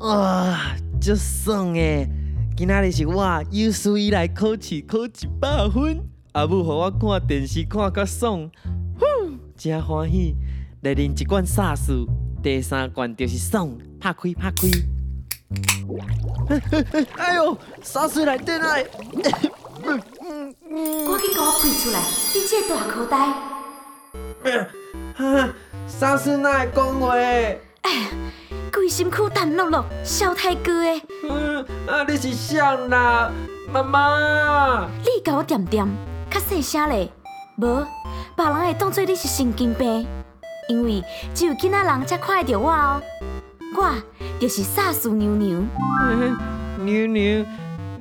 [0.00, 0.58] 哇，
[1.00, 2.08] 足爽诶！
[2.56, 6.00] 今仔日是我有史以来考试考一百分，
[6.32, 8.50] 阿母互我看电视看甲爽，
[8.98, 9.06] 呼，
[9.56, 10.36] 真欢喜。
[10.82, 11.92] 来啉一罐沙士，
[12.42, 14.68] 第三罐就是爽，拍开拍开。
[17.16, 18.84] 哎呦，沙士来电来！
[18.84, 18.92] 赶
[19.92, 20.02] 紧
[21.32, 22.02] 给我开出来！
[22.34, 23.32] 你这大口袋。
[25.14, 25.48] 哈，
[25.86, 27.14] 沙士哪会讲话？
[27.14, 28.08] 哎呀，
[28.74, 31.00] 规身躯淡落落，笑太哥诶！
[31.22, 33.30] 嗯，啊，你是谁啦，
[33.72, 34.88] 妈妈？
[34.98, 35.86] 你甲我点点，
[36.28, 37.08] 较细声咧，
[37.56, 37.86] 无
[38.34, 40.04] 别人会当做你是神经病，
[40.68, 43.00] 因为只有囡仔人才看得到我哦。
[43.76, 43.94] 我
[44.40, 45.62] 就是萨斯牛牛。
[46.84, 47.44] 牛牛，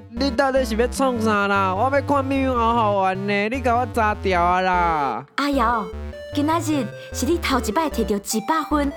[0.09, 1.73] 你到底是要创啥啦？
[1.73, 5.25] 我要看命运好好玩呢，你甲我砸掉啊啦！
[5.35, 5.85] 阿瑶，
[6.33, 6.83] 今仔日
[7.13, 8.91] 是你头一摆摕到一百分，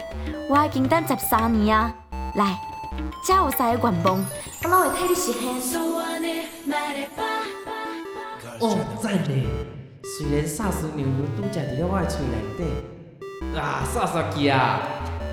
[0.49, 1.95] 我已经等十三年啊！
[2.37, 2.59] 来，
[3.27, 4.25] 这有三个愿望，
[4.65, 5.47] 我会替你实现。
[8.59, 9.47] 哦，赞呢！
[10.03, 14.81] 虽然萨斯牛牛拄食伫了我的喙内底，啊，煞煞气啊！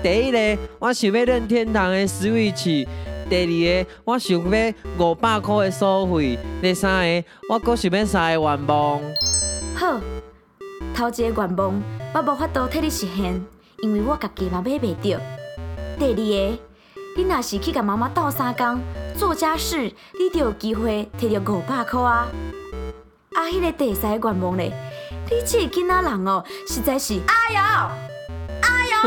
[0.02, 2.86] 第一个，我想要任天堂的 Switch；
[3.30, 9.00] 第二个，我想要五百块的收费；第三个，我阁想要三个愿望。
[9.74, 9.98] 好，
[10.92, 11.82] 头一个愿望
[12.14, 13.40] 我无法度替你实现，
[13.78, 15.20] 因为我家己嘛买袂到。
[15.98, 16.58] 第二个，
[17.16, 18.80] 你若是去甲妈妈斗三工
[19.16, 22.28] 做家事，你就有机会摕到五百块啊！
[23.34, 24.72] 啊，迄个第三个愿望咧，
[25.30, 27.90] 你即个囡仔人哦，实在是阿瑶，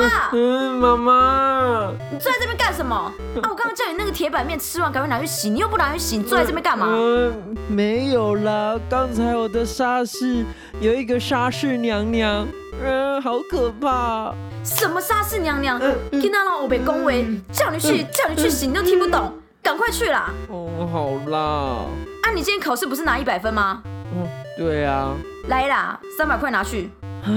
[0.03, 0.29] 啊！
[0.33, 1.91] 嗯，妈妈。
[2.11, 2.95] 你坐在这边干什么？
[3.41, 6.87] 啊，我刚刚叫你那个铁板面吃完赶快拿去洗，你又不拿去洗，你坐在这边干嘛？
[6.89, 10.45] 嗯，没有啦，刚才我的沙士
[10.79, 12.47] 有一个沙士娘娘，
[12.83, 14.33] 嗯，好可怕。
[14.63, 15.79] 什么沙士娘娘？
[16.11, 20.29] 囡仔人我被恭维，叫你去叫你去洗，你都听不懂，赶快去啦！
[20.49, 21.85] 哦，好啦。
[22.23, 23.81] 啊，你今天考试不是拿一百分吗？
[24.13, 25.13] 嗯，对啊。
[25.47, 26.89] 来啦，三百块拿去。
[27.23, 27.29] 啊，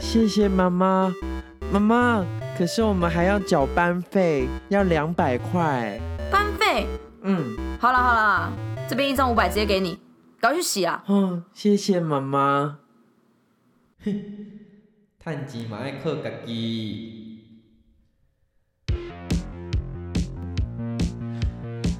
[0.00, 1.12] 谢谢妈妈，
[1.72, 2.26] 妈妈。
[2.56, 6.00] 可是我们还要缴班费，要两百块。
[6.30, 6.86] 班费？
[7.22, 7.56] 嗯。
[7.78, 8.52] 好了好了，
[8.88, 10.00] 这边一张五百，直接给你，
[10.40, 11.04] 赶快去洗啊。
[11.06, 12.78] 哦，谢谢妈妈。
[14.04, 14.12] 哼，
[15.22, 17.27] 趁钱嘛爱靠家己。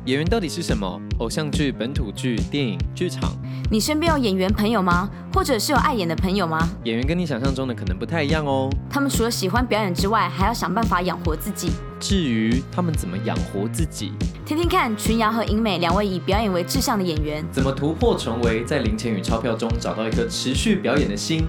[0.09, 0.99] 演员到底是什么？
[1.19, 3.31] 偶像剧、本土剧、电影、剧场。
[3.71, 5.07] 你身边有演员朋友吗？
[5.35, 6.67] 或者是有爱演的朋友吗？
[6.85, 8.71] 演员跟你想象中的可能不太一样哦。
[8.89, 11.71] 他们除了喜欢表演之外，还要想办法养活自己。
[12.01, 14.15] 至于他们怎么养活自己，
[14.47, 21.47] 听听看，群瑶和英美两位以表演为志向的演员，怎么突破重围，在零钱与钞票中找到一颗持续表演的心。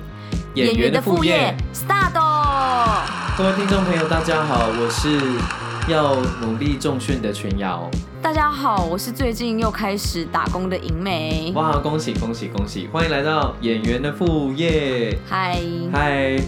[0.56, 2.12] 演员的副业，start！
[3.38, 5.18] 各位听众朋友，大家好，我是
[5.90, 7.90] 要努力重训的群瑶。
[8.22, 11.52] 大家好，我是最近又开始打工的银美。
[11.56, 12.88] 哇，恭喜恭喜恭喜！
[12.94, 15.18] 欢迎来到演员的副业。
[15.28, 15.60] 嗨
[15.92, 16.40] 嗨，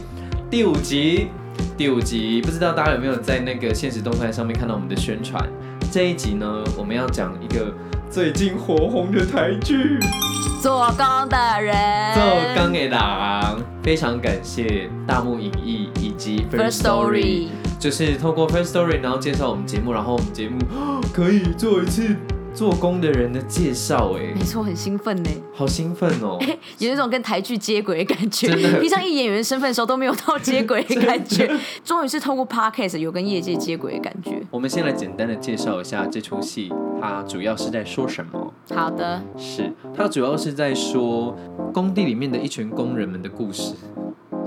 [0.47, 1.29] 第五集，
[1.75, 5.43] 第五集，不知道大家有没有在那个现实动态上面看到我们的宣传？
[5.91, 7.73] 这一集呢，我们要讲一个
[8.11, 9.97] 最近火红的台剧
[10.61, 11.75] 《做工的人》。
[12.13, 12.23] 做
[12.63, 17.47] 工的人，非常感谢大木影艺以及 First Story。
[17.81, 20.59] 就是透过 First Story，然后介绍我们节目，然后我们节目
[21.11, 22.15] 可以做一次
[22.53, 26.37] 做工的人的介绍，哎，没错，很兴奋呢，好兴奋哦，
[26.77, 28.53] 有那种跟台剧接轨的感觉。
[28.79, 31.51] 平常以演员身份的时候都没有到接轨的 感觉，
[31.83, 34.39] 终于是透过 Podcast 有跟业界接轨的感觉。
[34.51, 36.71] 我们先来简单的介绍一下这出戏，
[37.01, 38.53] 它主要是在说什么？
[38.75, 41.35] 好的，是它主要是在说
[41.73, 43.73] 工地里面的一群工人们的故事，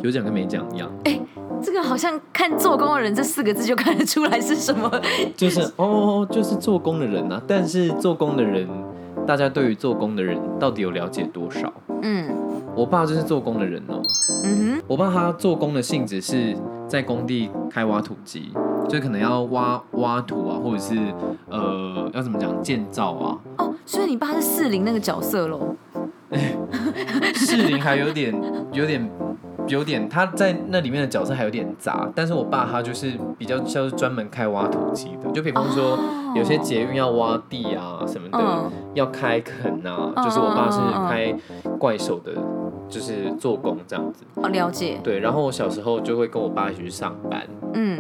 [0.05, 0.89] 有讲跟没讲一样。
[1.03, 1.19] 哎。
[1.65, 4.91] 这个好像看做工的人这四个字就看得出来是什么，
[5.37, 7.41] 就是哦，就是做工的人啊。
[7.47, 8.69] 但是做工的人，
[9.27, 11.73] 大家对于做工的人到底有了解多少？
[12.03, 12.29] 嗯，
[12.77, 14.03] 我爸就是做工的人哦。
[14.45, 16.55] 嗯哼，我爸他做工的性质是
[16.87, 18.53] 在工地开挖土机，
[18.89, 20.97] 就可能要挖挖土啊，或者是
[21.49, 23.39] 呃要怎么讲建造啊。
[23.59, 25.75] 哦，所以你爸是四零那个角色喽？
[27.35, 28.35] 四零还有点
[28.73, 29.11] 有点。
[29.69, 35.99] 有点，他在那里面的角色还有点杂，但是我爸他就是比较像是专门开挖土机的，就比方说
[36.35, 40.79] 有些捷运要挖地啊什么的，要开垦啊，就是我爸是
[41.09, 41.35] 开
[41.79, 42.33] 怪手的，
[42.89, 44.25] 就是做工这样子。
[44.37, 45.01] 哦，了解。
[45.03, 47.99] 对，然后我小时候就会跟我爸一起去上班，嗯，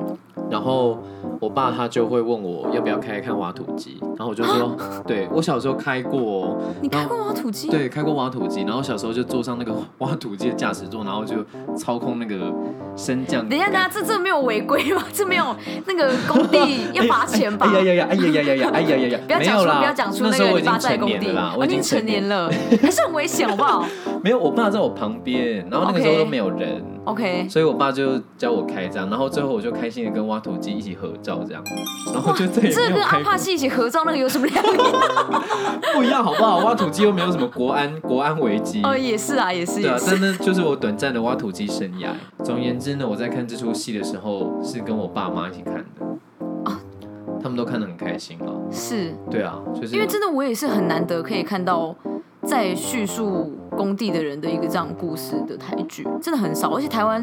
[0.50, 0.98] 然后。
[1.44, 4.74] 我爸他就会问我要不要开看挖土机，然后我就说，
[5.06, 7.68] 对我小时候开过哦，你开过挖土机？
[7.68, 11.36] 对，开过挖土机，然后小时候就坐上那个 挖土机的驾驶座，然后就
[11.76, 12.50] 操控那个
[12.96, 13.46] 升降。
[13.46, 15.04] 等一下，大家，这这没有违规吗？
[15.12, 15.54] 这没有
[15.86, 17.70] 那个工地要罚钱吧？
[17.70, 18.06] 哎呀呀呀！
[18.08, 18.70] 哎呀呀呀呀！
[18.72, 19.20] 哎呀呀呀！
[19.28, 22.50] 不要讲出，不要讲出那个我已经在工地了，我已经成年了，
[22.80, 23.84] 还是很危险，好不好？
[24.22, 31.62] 没有，我爸在我旁边，然后那个时候都没有人，OK，所以我爸就教我开这样，然后最后我就开心的跟挖土机一起合照这样，
[32.12, 34.74] 然后就这这跟阿帕西一起合照那个有什么两样？
[35.94, 36.58] 不一样好不好？
[36.58, 42.08] 挖土机又没有什么国安 国安危机哦，也是啊，也是，对啊，但那就是我短暂的挖土机生涯。
[42.44, 46.80] 总而言之呢，我在看这出戏的时候是跟我爸妈一起看的啊，
[47.42, 51.94] 他们都看得很开心啊，是，对啊，就是因为真的我也是很难得可以看到
[52.42, 53.52] 在叙述。
[53.74, 57.22] 工地的人的一个这样故事的台剧真的很少，而且台湾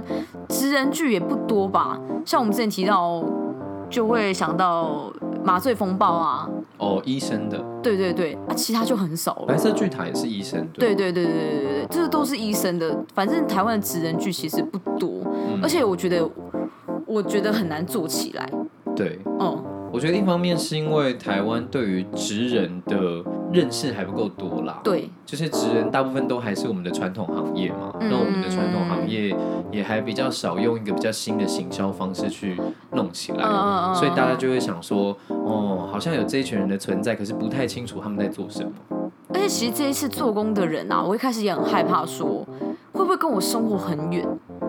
[0.50, 1.98] 职人剧也不多吧？
[2.26, 3.24] 像我们之前提到，
[3.92, 5.12] 就会想到
[5.44, 9.46] 麻醉风暴啊，哦，医生的，对对对，啊，其他就很少了。
[9.48, 12.98] 白色巨塔也是医生，对对对对对对对，这都是医生的。
[13.14, 15.22] 反正台湾的职人剧其实不多，
[15.62, 16.28] 而且我觉得，
[17.06, 18.50] 我觉得很难做起来。
[18.96, 19.64] 对，嗯。
[19.94, 29.36] 我觉得一方面是因为台湾对于职人的认识还不够多啦，对，就是职人大部分都还是我们的传统行业嘛，那我们的传统行业
[29.70, 32.58] 也还比较少用一个比较新的行销方式去
[32.92, 33.44] 弄起来，
[33.94, 38.72] 所以大家就会想说，哦，好像有这一群人的存在，可是不太清楚他们在做什么。
[39.34, 42.46] 而且其实这一次做工的人啊，我一开始也很害怕，说
[42.94, 44.26] 会不会跟我生活很远，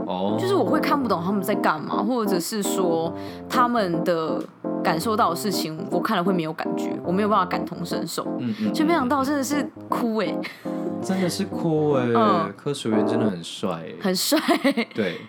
[0.06, 3.12] 哦，就是我会看不懂他们在干嘛，或者是说
[3.48, 4.42] 他们的。
[4.82, 8.26] 感受到的事情，我看了会没有感觉，我没有办法感同身受。
[8.40, 10.34] 嗯嗯，就没想到真的是哭哎，
[11.02, 12.52] 真的是哭哎。
[12.56, 14.38] 柯淑媛真的很帅，很帅。
[14.94, 15.20] 对，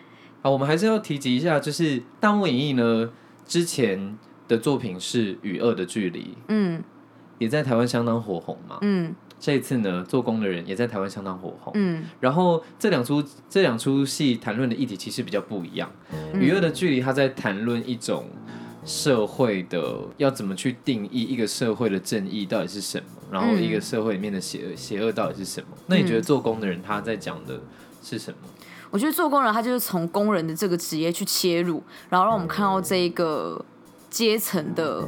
[0.41, 3.09] 好，我们还是要提及一下，就是《大漠影义》呢，
[3.45, 4.17] 之前
[4.47, 6.83] 的作品是《与恶的距离》，嗯，
[7.37, 8.77] 也在台湾相当火红嘛。
[8.81, 11.71] 嗯，这一次呢，做工的人也在台湾相当火红。
[11.75, 15.91] 嗯，然后这两出这两出戏谈论的议题其实比较不一样，
[16.37, 18.25] 《与恶的距离》它在谈论一种。
[18.85, 23.05] 社会的要怎么去定义一个社会的正义到底是什么？
[23.31, 25.67] 然后一个社会里面的邪恶邪恶到底是什么？
[25.87, 27.59] 那你觉得做工的人他在讲的
[28.03, 28.37] 是什么？
[28.91, 33.63] 我觉得做工人他就是从工人的这个职业去切入，然后让我们看到这一个
[34.09, 35.03] 阶层的。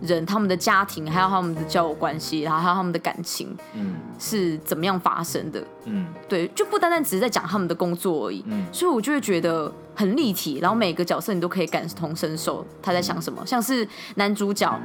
[0.00, 5.62] 人他们的家庭，还有他们的交友关系，然后还有他们的感情，嗯，是怎么样发生的？
[5.84, 8.42] 嗯，对，就不单单只是在讲他们的工作而已。
[8.46, 13.44] 嗯，所以我就会觉得很立体，然后每个角色你都可以感同身受他在想什么。
[13.46, 14.80] 像是男主角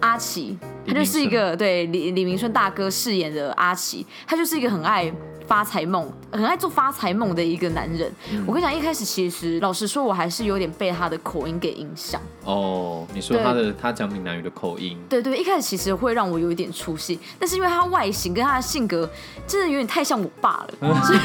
[0.00, 0.56] 阿奇，
[0.86, 5.12] 他就是一个对李李明顺大哥饰演的阿奇，他就是一个很爱。
[5.48, 8.12] 发财梦，很爱做发财梦的一个男人。
[8.44, 12.20] 我跟你讲，一开始其实老实说，我还是有点被他的口音给影响。
[12.42, 14.98] 哦，你说他的他讲闽南语的口音？
[15.08, 19.08] 对对，一开始其实会让我有一点出戏，但是因为他外形跟他的性格
[19.46, 21.18] 真的有点太像我爸了， 所以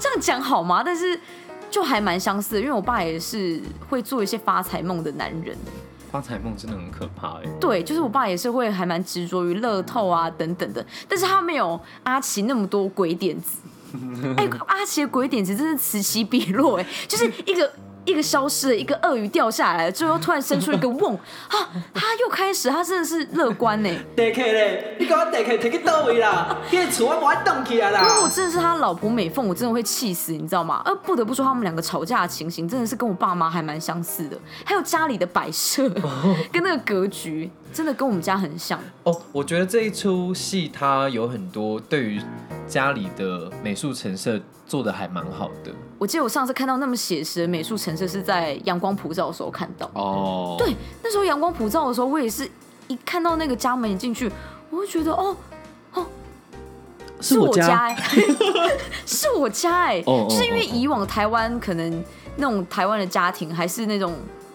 [0.00, 0.82] 这样讲好吗？
[0.84, 1.16] 但是
[1.70, 5.56] 就还蛮相似的，因为我爸也是会做一些发财梦的男人。
[6.14, 7.42] 发财梦真的很可怕哎。
[7.60, 13.58] 对，就是我爸也是会还蛮执着于乐透啊等等的，但是他没有阿奇那么多鬼点子。
[14.38, 17.68] 哎，阿奇的鬼点子真是此起彼落哎，就是一个。
[18.04, 21.14] 一个消失了，一个鳄鱼掉下来了，最后突然生出一个瓮，
[21.48, 23.90] 啊，他又开始，他真的是乐观呢。
[24.16, 26.56] 地客嘞，你给我地客提去倒位啦？
[26.70, 28.00] 那厝我不动起来啦。
[28.02, 30.82] 如果真的是他老婆美凤，我真的会气死，你知道吗？
[30.84, 35.88] 而不得不说，他们两个吵架的情形真的是跟我爸妈还蛮相似的，还有家里的摆设
[36.52, 37.50] 跟那个格局。
[37.74, 39.20] 真的跟我们家很像哦。
[39.32, 42.22] 我觉得这一出戏它有很多对于
[42.68, 45.72] 家里的美术陈设做的还蛮好的。
[45.98, 49.90] 我记得我上次看到那么写实的美术陈设是在阳光普照的时候看到。
[49.94, 50.54] 哦。
[50.56, 52.48] 对，那时候阳光普照的时候，我也是
[52.86, 54.30] 一看到那个家门一进去，
[54.70, 55.36] 我会觉得哦
[55.94, 56.06] 哦，
[57.20, 57.96] 是我家哎，
[59.04, 62.04] 是我家 哎，是因为以往台湾可能
[62.36, 64.14] 那种台湾的家庭还是那种。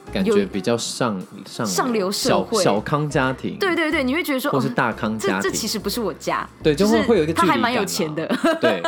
[0.09, 8.27] 感觉比较上上上流社会小康家庭，对对对，你会觉得说，或是大康家庭，这其实不是我家，对，就会会有一个他还蛮有钱的，
[8.59, 8.83] 对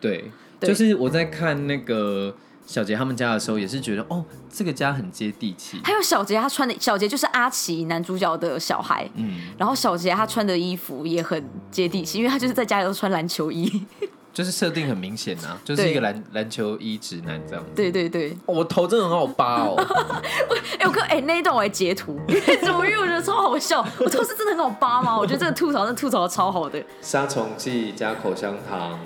[0.00, 2.34] 对，就是我在看那个
[2.66, 5.80] 小杰他们家的时候，也是觉得哦，这个家很接地气。
[5.82, 13.82] 还有小杰他穿的小杰就是阿奇男主角的小孩，嗯，然后小杰他穿的衣服也很接地气，因为他就是在家里都穿篮球衣。
[14.32, 17.64] 就是设定很明显呐， 就是一个篮篮球衣直男这样。
[17.74, 19.76] 对对对，我头真的很好扒哦。
[20.78, 22.18] 哎，我哥，哎，那一段我还截图，
[22.62, 22.86] 怎么？
[22.86, 23.84] 因为我觉得超好笑。
[23.98, 25.16] 我头是真的很好扒吗？
[25.18, 26.82] 我觉得这个吐槽，真的吐槽的超好的。
[27.00, 28.98] 杀虫剂加口香糖，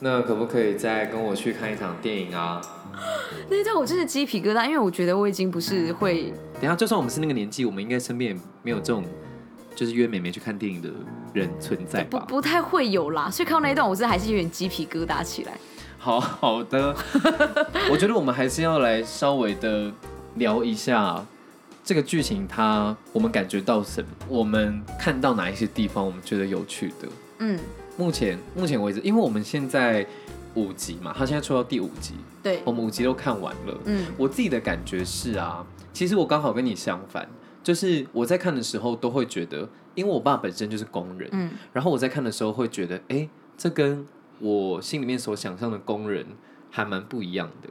[0.00, 2.60] 那可不可以再跟我去看一场电影啊？
[3.48, 9.04] 那一段我真的鸡皮疙瘩，因为我觉得我已经不是会等一下，就算我们是那个年纪，我们应该身边也没有这种
[9.78, 10.90] 就是约妹妹去看电影的
[11.32, 12.18] 人存在吧？
[12.26, 15.52] 不不太会有啦，所以看到那一段，我真的还是有点鸡皮疙瘩起来。
[15.98, 16.92] 好好的，
[17.88, 19.88] 我觉得我们还是要来稍微的
[20.34, 21.24] 聊一下
[21.84, 24.08] 这个剧情，它我们感觉到什么？
[24.28, 27.08] 我们看到哪一些地方我们觉得有趣的？
[27.38, 27.56] 嗯，
[27.96, 30.04] 目前目前为止，因为我们现在
[30.54, 33.78] 五集嘛，他现在出到第五集，对我，们五集都看完了。
[33.84, 37.28] 嗯我自己的感觉是啊，其实我刚好跟你相反，
[37.62, 41.50] 就是我在看的时候都会觉得，因为我爸本身就是工人，嗯。
[41.72, 44.06] 然后我在看的时候会觉得，哎、这跟
[44.38, 46.24] 我心里面所想象的工人
[46.70, 47.68] 还蛮不一样的。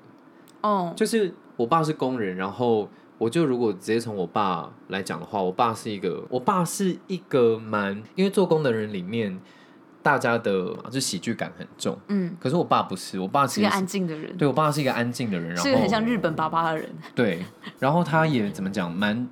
[0.61, 9.39] 哦，就是我爸是工人，然后我就如果直接从我爸来讲的话，我爸是一个，我爸是一个蛮，因为做工的人里面，
[10.03, 16.89] 大家的就喜剧感很重，嗯，可是我爸不是，我爸是一个安静的人，对我爸是一个安静的人，然后很像日本爸爸的人。
[17.15, 17.43] 对，
[17.79, 19.27] 然后他也怎么讲，蛮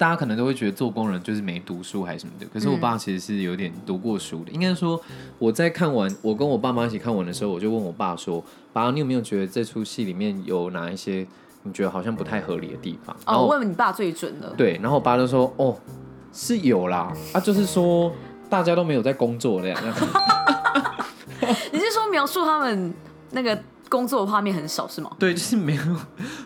[0.00, 4.50] 大家可能都会觉得做工人就是没读书还是什么的，可是我爸其实是有点读过书的。
[4.50, 4.98] 应该说，
[5.38, 8.42] 我在看完，我跟我爸妈一起看完的时候，我就问我爸说
[8.72, 11.26] ：“爸，你有没有觉得这出戏里面有哪一些
[11.64, 14.54] 你觉得好像不太合理的地方？”然哦，后我问你爸最准了。
[14.56, 15.76] 对，然后我爸就说：“哦，
[16.32, 18.10] 是有啦，啊，就是说
[18.48, 19.78] 大家都没有在工作的样。”
[21.70, 22.94] 你是说描述他们
[23.32, 25.10] 那个工作的画面很少是吗？
[25.18, 25.82] 对，就是没有，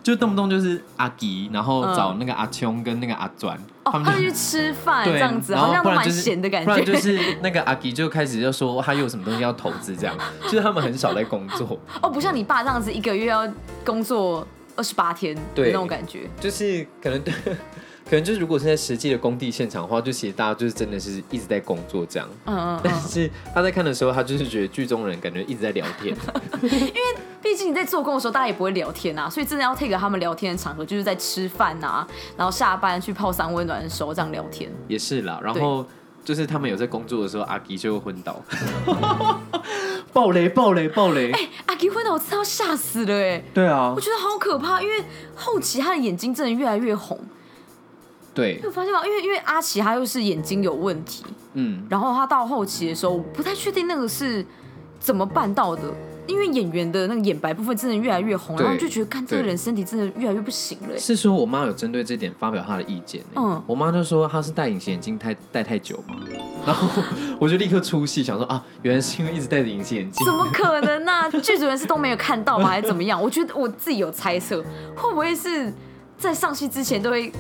[0.03, 6.95] 就动不动就是阿吉，然后嗯找那个阿琼跟那个阿转，哦，他们去吃饭对，这样子，好像都蛮闲的感不然就。
[7.05, 13.47] 是那个阿吉就开始就说他有什么东西要投资，这样， 就是他们很少在工作，哦，不像你爸这样子，一个月要
[13.85, 16.21] 工作二十八天那种感觉。
[16.41, 17.35] 就是可能对，
[18.09, 26.15] 可能就是如果是在实际的工地现场的话，就其实大家就是真的是一直在工作这样，嗯嗯但嗯，是他在看的时候，他就是觉得剧中人感觉一直在聊天，
[26.63, 27.01] 因为
[27.43, 32.07] 毕竟你在做工的时候，大家也不会聊天啊，所以真的要 take 他们聊天的场合，就是在吃饭啊，
[32.37, 34.71] 然后下班去泡三温暖的时候这样聊天。
[34.87, 35.85] 也是啦，然后。
[36.25, 38.43] 就是他们有在工作的时候，阿吉就会昏倒，
[40.11, 41.31] 暴雷暴雷暴雷！
[41.33, 43.45] 哎阿吉昏倒，我真的要吓死了哎！
[43.53, 47.21] 对啊我，觉得好可怕，因为后期他的眼睛真的越来越红，
[48.35, 49.00] 对你，有发现吗？
[49.07, 51.25] 因为因为阿奇他又是眼睛有问题，
[51.55, 54.45] 嗯，然后他到后期的时候，我不太确定那个是
[54.99, 55.83] 怎么办到的，
[56.26, 60.99] 因为演员的那个眼白部分真的越来越红，然后就觉得，看这个人身体真的越来越不行了欸。
[60.99, 63.26] 是说我妈有针对这点发表她的意见、欸。
[63.37, 66.17] 嗯我妈就说她是戴隐形眼镜太戴太久嘛，
[66.67, 67.03] 然后
[67.38, 70.33] 我就立刻出戏，想说啊，原来是因为一直戴着隐形眼镜怎。
[70.35, 71.31] 么可能呢、啊？
[71.41, 72.69] 剧组人是都没有看到吗？
[72.69, 73.23] 还是怎么样？
[73.23, 74.61] 我觉得我自己有猜测，
[74.97, 75.73] 会不会是
[76.19, 77.31] 在上戏之前都会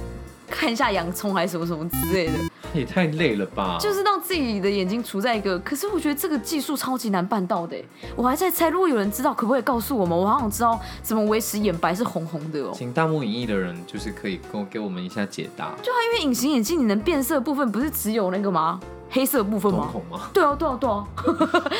[0.48, 2.32] 看一下洋葱，还是什么什么之类的，
[2.72, 3.78] 也太累了吧？
[3.80, 5.58] 就是让自己的眼睛处在一个。
[5.60, 7.84] 可是我觉得这个技术超级难办到的欸，
[8.16, 10.16] 我还在猜，如果有人知道，可不可以告诉我们？
[10.16, 12.72] 我好想知道怎么维持眼白是红红的哦。
[12.74, 15.70] 请大幕影艺的人就是可以给我给我们一下解答。
[15.82, 18.80] 就他，因为隐形眼镜你能变色的部分不是只有那个吗？
[19.10, 19.88] 黑色的部分吗？
[19.92, 20.30] 瞳孔吗？
[20.32, 21.04] 对啊，对啊，对啊。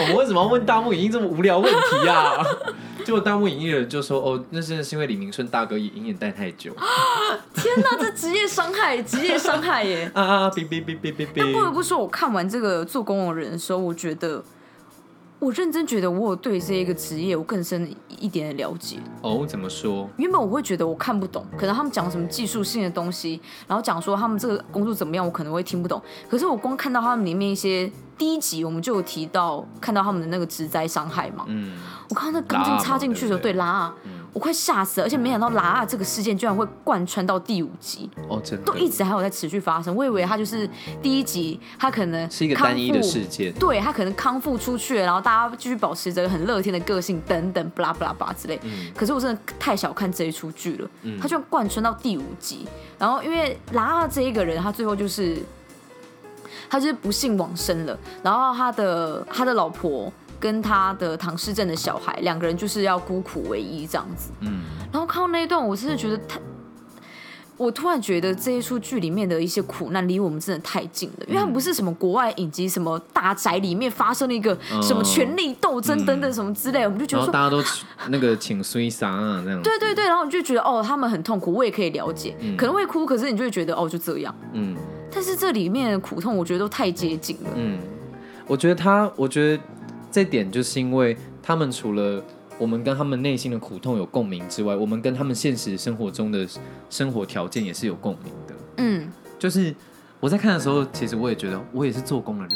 [0.01, 2.37] 我们为什么要问大幕影音这么无聊问题啊？
[3.05, 6.73] 结果大幕影音的人就说：“哦，那真的是因为李明顺大哥隐眼戴太久。
[7.55, 10.11] 天哪，这职业伤害，职业伤害耶！
[10.15, 10.51] 啊啊！
[10.51, 11.71] 哔哔哔哔哔但不得。
[11.71, 14.43] 不说，我看完这个做工的人的时候，我觉得，
[15.45, 18.97] 我认真觉得我有对这一个职业有更深一点的了解。
[19.21, 20.09] 哦，怎么说？
[20.17, 26.01] 原本我会觉得我看不懂，可能他们讲什么技术性的东西，然后讲说他们这个工作怎么样，我可能会听不懂。
[26.31, 31.77] 可是我光看到他们里面一些第一集，我们就有提到看到他们的那个职灾伤害嘛，嗯，
[32.09, 33.95] 我看到那钢筋插进去的时候，对拉啊，
[34.35, 38.11] 我快吓死了，而且没想到拉啊这个事件居然会贯穿到第五集。
[38.29, 39.95] 哦，真的都一直还有在持续发生。
[39.95, 40.69] 我以为他就是
[41.01, 43.53] 第一集，他可能是一个康单一的事件。
[43.55, 48.59] 对他可能康复出去了，然后大家继续保持着很乐天的个性等等，巴拉巴拉巴拉之类。
[48.65, 52.67] 嗯可是我真的太小看这一出剧了，嗯他居然贯穿到第五集。
[52.99, 55.39] 然后因为拉拉这一个人，他最后就是
[56.69, 60.13] 他就是不幸往生了，然后他的他的老婆。
[60.39, 64.63] 跟他的唐氏症的小孩两个人就是要孤苦为依这样子，嗯，
[64.93, 66.39] 然后看到那一段，我真的觉得太，
[67.57, 77.33] 我突然觉得这一出剧里面的一些苦难离我们真的太近了，因为它不是什么国外影集，什么大宅里面发生了一个什么权力斗争等等什么之类，我们就觉得说。
[77.33, 77.63] 大家都
[78.09, 79.63] 那个请虽杀啊这样。
[79.63, 84.35] 对对对，然后你就觉得哦，他们很痛苦，我也可以了解，可能会哭，可是你就会觉得哦，就这样。
[84.53, 84.77] 嗯
[85.17, 87.51] 但是这里面的苦痛，我觉得都太接近了。
[87.55, 87.79] 嗯，
[88.49, 89.63] 我觉得他，我觉得
[90.15, 92.23] 这点就是因为他们除了
[92.57, 96.47] 我们跟他们内心的苦痛有共鸣之外，我们跟他们现实生活中的
[96.89, 98.55] 生活条件也是有共鸣的。
[98.77, 99.75] 嗯，就是
[100.21, 102.51] 我在看的时候，其实我也觉得我也是做工的人，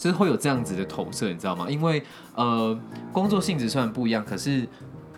[0.00, 1.70] 就是会有这样子的投射，你知道吗？
[1.70, 2.02] 因为
[2.34, 2.76] 呃，
[3.12, 4.66] 工作性质虽然不一样，可是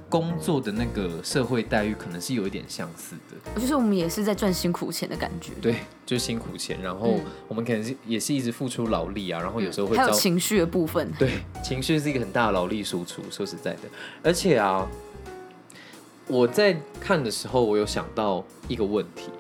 [0.09, 3.61] 工作的那个社会待遇可能是有一点相似的。
[3.61, 13.23] 就是我们也是在赚辛苦钱的感觉，对，就是辛苦钱，然后嗯我们可能是也是一直付出劳力啊，然后有时候会还有情绪的部分，对，情绪是一个很大的劳力输出。
[13.31, 13.81] 说实在的，
[14.23, 14.89] 而且啊，
[16.27, 19.31] 我在看的时候，我有想到一个问题，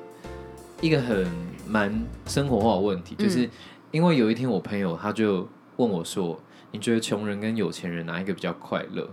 [0.80, 1.26] 一个很
[1.66, 3.50] 蛮生活化的问题，就是嗯
[3.90, 6.38] 因为有一天我朋友他就问我说
[6.72, 9.08] ：“你觉得穷人跟有钱人哪一个比较快乐？”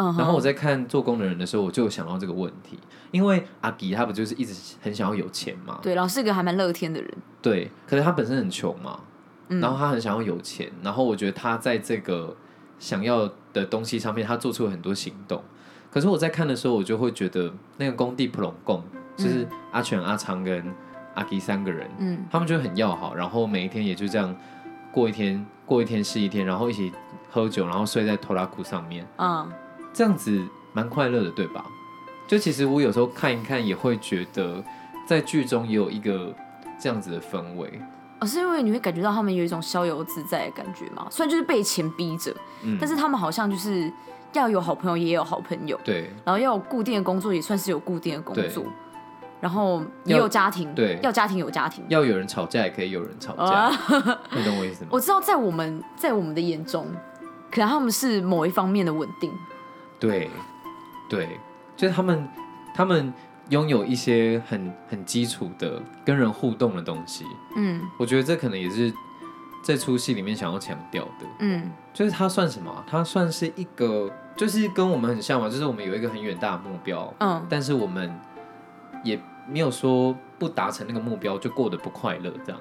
[0.00, 2.78] 嗯，然后我在看做工的人的时候，我就有想到这个问题，
[3.10, 5.78] 因为阿吉他不就是一直很想要有钱嘛？
[5.82, 9.00] 对，老是一个还蛮乐天的人，对，可是他本身很穷嘛，
[9.48, 9.60] 嗯。
[9.60, 12.34] 然后他很想要有钱，然后我觉得他在这个
[12.78, 15.42] 想要的东西上面，他做出了很多行动。
[15.90, 18.82] 可是我在看的时候，我就会觉得那个工地普隆贡
[19.16, 20.64] 就是阿全、阿昌跟
[21.14, 22.24] 阿吉三个人，嗯。
[22.30, 24.34] 他们就很要好，然后每一天也就这样
[24.92, 26.92] 过一天，过一天是一天，然后一起
[27.28, 29.50] 喝酒，然后睡在拖拉库上面，嗯，
[29.92, 30.42] 这样子
[30.72, 31.64] 蛮快乐的，对吧？
[32.26, 34.62] 就其实我有时候看一看，也会觉得
[35.06, 36.34] 在剧中也有一个
[36.78, 37.80] 这样子的氛围。
[38.20, 41.06] 哦，是因为你会感觉到他们有一种逍遥自在的感觉嘛？
[41.10, 43.90] 虽然就是被钱逼着，嗯，但是他们好像就是
[44.34, 48.64] 要有好朋友，也有好朋友，对然后要有固定的工作，也算是有固定的工对作，
[49.40, 51.82] 然后也有家庭，对要家庭有家庭。
[51.88, 53.72] 要有人吵架，也可以有人吵架，啊，
[54.36, 54.90] 你懂我意思吗？
[54.92, 56.86] 我知道在我们在我们的眼中，
[57.50, 59.32] 可能他们是某一方面的稳定，
[60.00, 60.30] 对，
[61.08, 61.38] 对，
[61.76, 62.28] 就是他们，
[62.74, 63.12] 他们
[63.50, 67.26] 拥有一些很很基础的跟人互动的东西。
[67.54, 67.80] 嗯。
[67.98, 68.92] 我觉得这可能也是
[69.62, 71.70] 这出戏里面想要强调的，嗯。
[71.92, 72.84] 就是它算什么啊？
[72.88, 78.10] 它算是一个，就是跟我们很像嘛，就是我们有一个很远大的目标，嗯，但是我们
[79.02, 82.60] 也没有说不达成那个目标就过得不快乐，这样，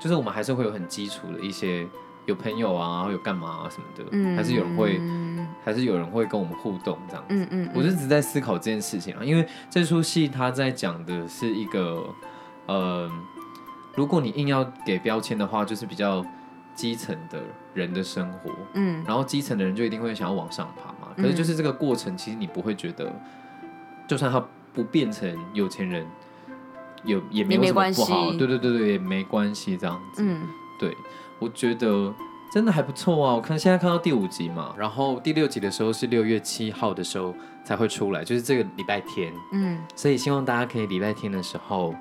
[0.00, 1.86] 就是我们还是会有很基础的一些
[2.26, 7.34] 有朋友啊，有干嘛啊什么的，嗯还是有人会，嗯还是有人会跟我们互动这样子。
[7.34, 12.04] 嗯嗯，我就只是在思考这件事情啊，因为这出戏他在讲的是一个，
[12.66, 13.10] 呃，
[13.94, 16.24] 如果你硬要给标签的话，就是比较
[16.74, 17.42] 基层的
[17.74, 21.12] 人的生活，嗯然后基层的人就一定会想要往上爬嘛。
[21.16, 23.12] 可是就是这个过程，其实你不会觉得，
[24.06, 26.06] 就算他不变成有钱人，
[27.04, 30.22] 有也没有什么不好，对对对对，也没关系这样子。
[30.24, 30.40] 嗯
[30.78, 30.96] 对，
[31.42, 32.14] 我觉得
[32.52, 33.34] 真的还不错啊。
[33.34, 41.92] 我看现在看到第五集嘛，然后第六集的时候是六月七号的时候才会出来，就是这个礼拜天，嗯所以希望大家可以礼拜天的时候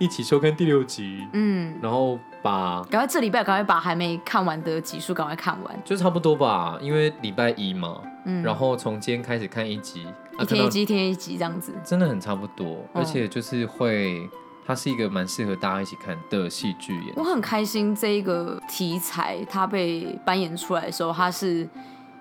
[0.00, 10.04] 一起收看第六集，嗯，然后把赶快这礼拜赶快把还没看完的集数赶快看完，就差不多吧，因为礼拜一嘛，嗯，然后从今天开始看一集，
[10.36, 14.28] 啊一天一集，一天一集这样子，真的很差不多，嗯而且就是会。
[14.68, 17.14] 它是一个蛮适合大家一起看的戏剧耶。
[17.16, 21.66] 我很开心这一个题材它被扮演出来的时候，它是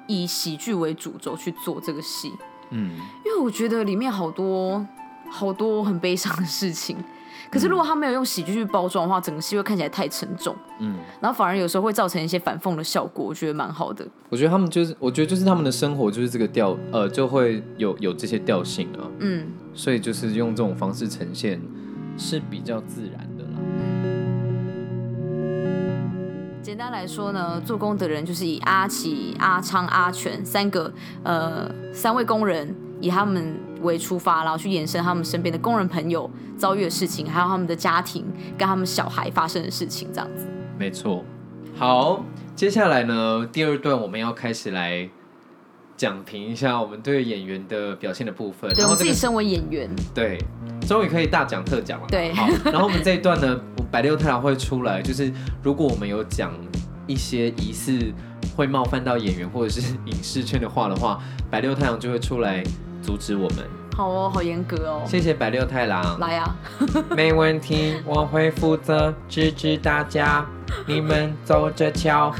[0.07, 2.31] 以喜剧为主轴去做这个戏，
[2.69, 2.91] 嗯，
[3.25, 4.87] 因为我觉得里面好多
[5.29, 6.95] 好多很悲伤的事情。
[7.49, 14.05] 可是如果他没有用喜剧去包装的话，整个戏会看起来太沉重，嗯，然后反而有时候会造成一些反讽的效果，我觉得蛮好的。
[14.29, 21.61] 我觉得他们就是，我觉得就是他们的生活就是这个调，呃，就会有有这些调性啊，嗯所以就是用这种方式呈现
[22.17, 23.59] 是比较自然的啦。
[26.61, 30.91] 简单来说呢，做工的人就是以阿奇、阿昌、阿全三个
[31.23, 38.25] 呃三位工人，以他们为出发，然后去延伸他们身边的工人朋友遭遇的事情，还有他们的家庭
[38.57, 40.45] 跟他们小孩发生的事情，这样子。
[40.77, 41.23] 没错。
[41.75, 45.09] 好，接下来呢，第二段我们要开始来
[45.97, 48.69] 讲评一下我们对演员的表现的部分。
[48.69, 50.37] 对，然后这个我自己身为演员，对，
[50.87, 52.05] 终于可以大讲特讲了。
[52.07, 53.59] 对好，然后我们这一段呢，
[53.91, 55.33] 白六太郎会出来，就是
[55.63, 56.53] 如果我们有讲
[57.07, 57.99] 一些疑似
[58.55, 62.63] 会冒犯到演员或者是影视圈的话的话， 百六太郎就会出来
[63.01, 63.65] 阻止我们。
[63.95, 65.01] 好哦，好严格哦。
[65.07, 66.55] 谢谢白六太郎，来啊，
[67.17, 70.45] 没问题，我会负责支持大家，
[70.85, 72.31] 你们走着瞧。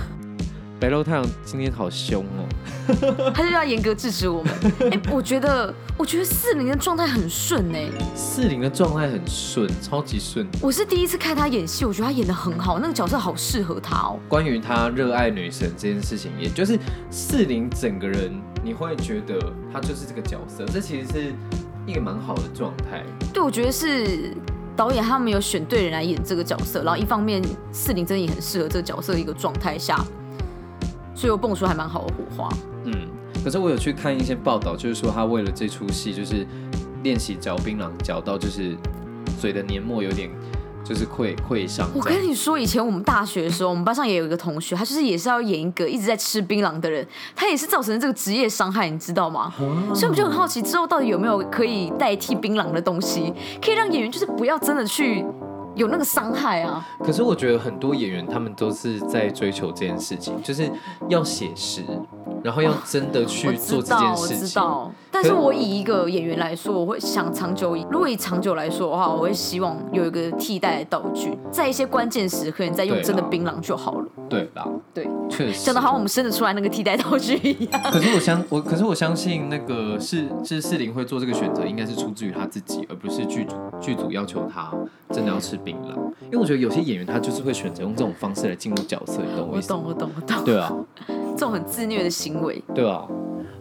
[0.80, 2.46] 百六太阳今天好凶哦，
[3.34, 4.54] 他就要严格制止我们。
[4.92, 10.46] 哎、我觉得，我觉得四零的状态很顺哎、四零的状态很顺，超级顺。
[10.62, 14.20] 我是第一次看他演戏，我觉得他演的很好，那个角色好适合他哦。
[14.30, 16.78] 关于他热爱女神这件事情，也就是
[17.10, 21.34] 四零整个人，你会觉得他就是这个角色，这其实是
[21.88, 23.04] 一个蛮好的状态。
[23.34, 24.32] 对，我觉得是
[24.76, 30.00] 导演他们有选对人来演这个角色，然后一方面四零真的也很适合这个角色的一个状态下，
[31.18, 32.48] 所以我蹦出还蛮好的火花。
[32.86, 32.94] 嗯，
[33.44, 36.46] 可是我有去看一些报道，就是说他为了这出戏，就是
[37.02, 38.78] 练习嚼槟榔，嚼到就是
[39.42, 40.30] 嘴的黏膜有点
[40.86, 42.02] 就是溃溃伤我。
[42.02, 49.52] 跟你说，以前我们大学的时候，我们班上也有一个同学，他就是也是要演一个一直在吃槟榔的人，他也是造成这个职业伤害，你知道吗？
[49.94, 55.26] 所以我们就很好奇，之后到底有没有可以代替槟榔的东西，可以让演员就是不要真的去
[55.78, 56.86] 有那个伤害啊？
[57.00, 60.70] 可是我觉得很多演员他们都是在追求这件事情，就是
[61.08, 61.84] 要写实，
[62.48, 64.48] 然后要真的去做这件我事情。
[64.48, 64.90] 知道。
[65.12, 74.06] 但是我以一个演员来说，我会想长久以，如果以长久来说的话，我会希望有一个替代的道具，在一些关键时刻，你再用真的槟榔就好了。
[74.30, 75.66] 对啦，对，确实。
[75.66, 77.82] 讲的好像我们生得出来那个替代道具一样。
[77.92, 84.72] 可是我相我，可是我相信那个是是四零会做这个选择，应该是出自于他自己，而不是剧组剧组要求他
[85.12, 85.96] 真的要吃槟榔。
[86.26, 89.82] 因为我觉得有些演员他就是会选择用这种方式来进入角色，你懂我意思吗？
[89.84, 90.46] 我懂，我懂，我懂。
[90.46, 90.72] 对啊，
[91.38, 93.08] 这种很自虐的行为，对啊。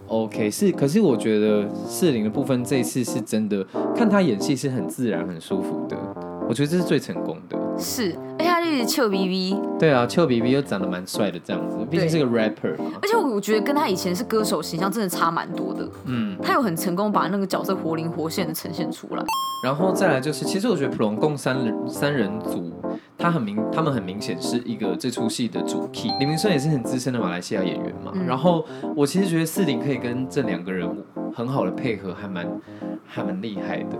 [0.08, 3.62] OK，是，可是我觉得适龄的部分这一次是真的，
[3.94, 5.96] 看他演戏是很自然、很舒服的，
[6.48, 7.58] 我觉得这是最成功的。
[7.76, 12.90] 是，而且他就一直臭逼逼，对啊，邱 bb 又长得蛮帅的，这样子，毕竟是个 rapper 嘛。
[13.00, 15.88] 而且我觉得跟他以前是歌手形象真的差蛮多的。
[16.04, 19.24] 嗯，他有很成功把那个角色活灵活现的呈现出来。
[19.64, 22.70] 然后再来就是，其实我觉得普龙共三人三人组，
[23.16, 26.12] 他很明，他们很明显是一个这出戏的主 key。
[26.20, 28.12] 李明顺也是很资深的马来西亚演员嘛。
[28.14, 30.86] 嗯然后我其实觉得四零可以跟这两个人
[31.34, 32.46] 很好的配合，还蛮
[33.06, 33.96] 还蛮厉害的。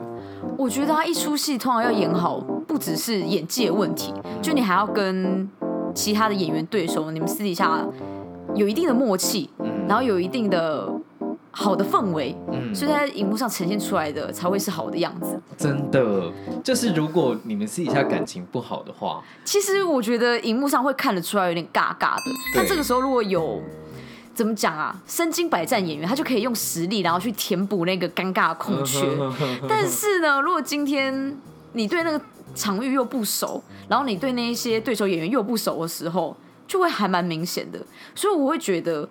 [0.59, 4.13] 我觉得他一出戏通常要演好，不只是演技的问题，
[4.43, 5.49] 就你还要跟
[5.95, 7.85] 其他的演员对手，你们私底下
[8.55, 9.87] 有一定的默契，嗯。
[9.89, 10.93] 然后有一定的
[11.53, 15.41] 好的氛围，嗯，所以在荧幕上呈现出来的才会是好的样子。
[15.57, 16.31] 真的
[16.65, 22.23] 就是如果你们私底下感情不好的话，其实我觉得荧幕上会看得出来有点尬尬的，
[22.57, 23.63] 那这个时候如果有
[24.35, 29.07] 怎么讲啊，身经百战演员，他就可以用实力，然后去填补那个尴尬的空缺。
[29.69, 31.39] 但是呢，如果今天
[31.75, 32.21] 你对那个
[32.55, 37.79] 场域又不熟，然后你对那一些对手演员又不熟的时候，就会还蛮明显的。
[38.15, 39.09] 所以我会觉得，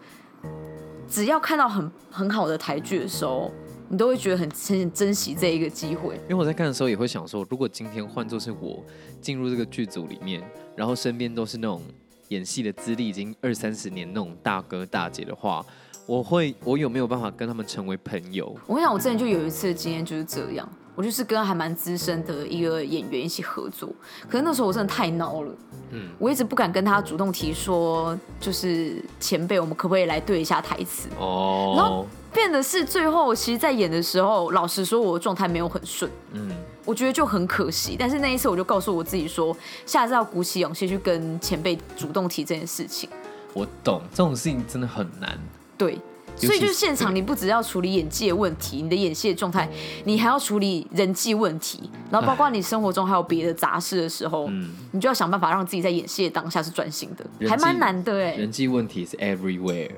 [1.08, 3.52] 只要看到很很好的台剧的时候，
[3.90, 6.16] 你都会觉得很很珍惜这一个机会。
[6.28, 8.84] 因为我在看的时候也会想说，如果今天换作是我
[9.22, 10.42] 进入这个剧组里面，
[10.76, 11.82] 然后身边都是那种
[12.30, 15.64] 演戏的资历已经二三十年那种大哥大姐的话，
[16.08, 18.56] 我会我有没有办法跟他们成为朋友？
[18.66, 23.90] 我跟你讲，我之前就有一次的经验就是这样，我就是跟还蛮资深的一个演员一起合作，
[24.30, 25.52] 可是那时候我真的太孬了，
[25.92, 31.10] 嗯我一直不敢跟他主动提说，就是前辈，我们可不可以来对一下台词？
[31.20, 36.50] 哦然哦后，变的是最后，其实，在演的时候，老实说，我的状态没有很顺，嗯，
[36.84, 37.96] 我觉得就很可惜。
[37.98, 39.56] 但是那一次，我就告诉我自己说，
[39.86, 43.10] 下次要鼓起勇气去跟前辈主动提这件事情。
[43.54, 45.38] 我懂，这种事情真的很难。
[45.78, 45.98] 对，
[46.36, 49.70] 所以就是现场，你不只要处理演技的问题，你的演戏的状态，
[50.04, 58.36] 你还要处理人际问题，然后包括你生活中还有别的杂事的时候，嗯，你就要想办法让自己在演戏的当下是专心的，还蛮难的哎。
[58.36, 59.90] 人际问题是 everywhere。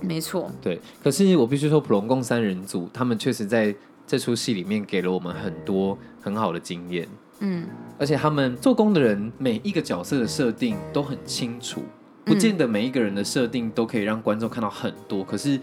[0.00, 3.72] 没错，对，可是我必须说，普龙共三人组他们确实在
[4.04, 7.06] 这出戏里面给了我们很多很好的经验，
[7.38, 7.64] 嗯，
[8.00, 11.82] 而且他们做工的人每一个角色的设定都很清楚，
[12.24, 15.58] 不见得每一个人的设定都可以让观众看到很多，可是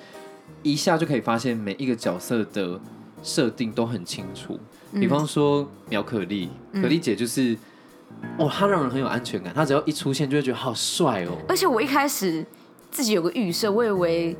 [0.63, 2.79] 一下就可以发现每一个角色的
[3.23, 4.59] 设定都很清楚。
[4.93, 7.57] 比方说苗可丽，可丽姐就是。
[8.37, 9.53] 哦，她让人很有安全感。
[9.53, 11.37] 她只要一出现，就会觉得好帅哦。
[11.47, 12.43] 而且我一开始
[12.89, 14.35] 自己有个预设，我以为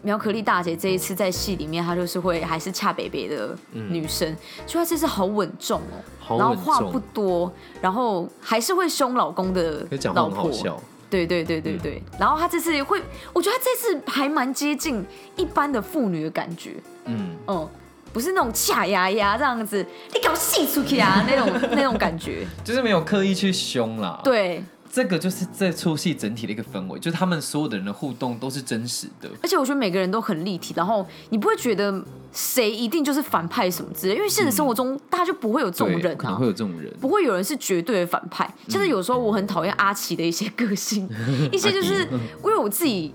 [0.00, 5.80] 苗可丽大姐这一次在戏里面，她就是会还是恰北北的女生，就她这次好稳重
[6.28, 10.80] 哦，然后好稳重话不多，然后还是会凶老公的老婆，很好笑。
[11.10, 15.04] 对对对对对，然后她这次会，我觉得她这次还蛮接近
[15.36, 16.72] 一般的妇女的感觉，
[17.06, 17.68] 嗯，嗯。
[18.10, 29.28] 不是那种恰牙牙这样子，你搞我戏出去啊那种那种感觉， 就是没有刻意去凶啦。，对，这个就是这出戏整体的一个氛围，就是他们所有的人的互动都是真实的。
[29.42, 36.92] 而且我觉得每个人都很立体，然后你不会觉得谁一定就是反派什么之类，因为现实生活中大家就不会有这种，人啊可能会，有这种人。
[37.00, 38.48] 不会有人是绝对的反派。
[38.68, 41.08] 甚至有时候我很讨厌阿奇的一些个性，
[41.52, 43.12] 一些就是因为我自己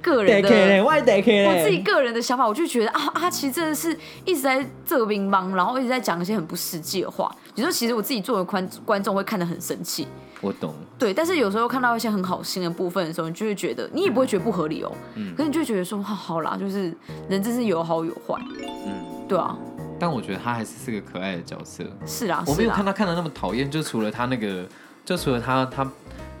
[0.00, 0.82] 个人的。
[0.84, 7.34] 我自己个人的想法，我就觉得啊，阿奇真的是一直在这乒乓，然后一直在讲一些很不实际的话。
[7.54, 10.06] 有时候其实我自己作为观观众会看得很生气，
[10.46, 11.12] 我懂，对。
[11.12, 16.94] 但是有时候看到一些很好心的部分的时候，你就会觉得你也不会觉得不合理哦，嗯可是你就会觉得说，好，好啦，就是
[17.28, 18.40] 人真是有好有坏，
[18.86, 19.56] 嗯，对啊，
[19.98, 21.84] 但我觉得他还是是个可爱的角色。
[22.06, 24.64] 是啊，我没有看他看的那么讨厌，就除了他那个，
[25.04, 25.86] 就除了他他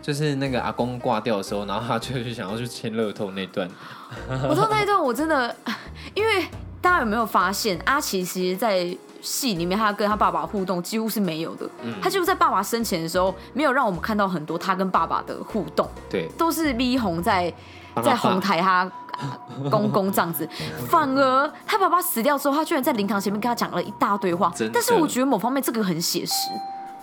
[0.00, 3.68] 就是那个阿公挂掉的时候，然后他就去想要去签乐透那段。
[4.48, 5.54] 我到那一段我真的，
[6.14, 6.46] 因为
[6.80, 11.94] 大家有没有发现，阿奇其实，在戏里面他跟他爸爸互动几乎是没有的，嗯。
[12.02, 17.52] 他几乎在爸爸生前的时候没有让我们看到很多他跟爸爸的互动，对，都是李红在
[18.02, 18.90] 在哄抬他
[19.70, 20.48] 公公这样子，
[20.88, 26.32] 反而他爸爸死掉之后，他居然在灵堂前面跟他讲了一大堆话，但是我觉得某方面这个很写实，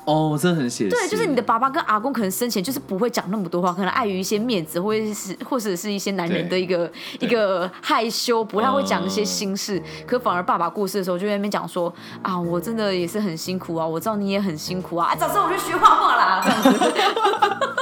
[0.06, 0.89] 哦，真的很写实。
[0.89, 9.82] 对，就是你的爸爸跟阿公可能生前就是不会讲那么多话，可能碍于一些面子，或者是或者是一些男人的一个一个害羞，不太会讲一些心事。
[10.06, 16.94] 可反而爸爸过世的时候，就在那边讲说啊，我真的也是很辛苦啊，我知道你也很辛苦啊，啊早知道我就学画画啦，这样子。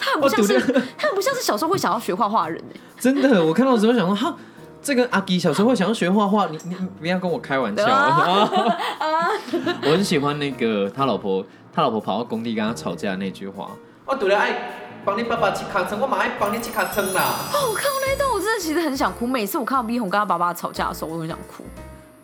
[0.00, 0.60] 他很不像是
[0.96, 4.34] 他很不像是小时候会想要学画画的人哎、真的，我看到之后想说，哈，
[4.88, 7.84] 这个阿基小时候会想要学画画，你你你不要跟我开玩笑。
[7.86, 8.48] 啊
[9.84, 13.70] 我很喜欢那个他老婆，他老婆跑到工地跟他吵架那句话。
[14.06, 14.72] 我除了爱
[15.04, 17.34] 帮你爸爸吃卡称，我嘛爱帮你吃卡称啦。
[17.52, 19.26] 哦，我看到那一段，我真的其实很想哭。
[19.26, 21.62] 每次我看到 B 红跟他爸爸吵架的时候，我都很想哭。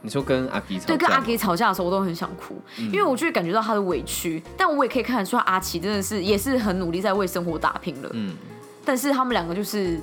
[0.00, 0.86] 你说跟阿吉吵架？
[0.86, 4.42] 对，跟阿吉吵架的时候，我都很想哭，因为我就会感觉到他的委屈。
[4.56, 8.08] 但我也可以看得出，阿奇真的是也是很努力在为生活打拼了。
[8.14, 8.34] 嗯，
[8.86, 10.00] 但是他们两个就是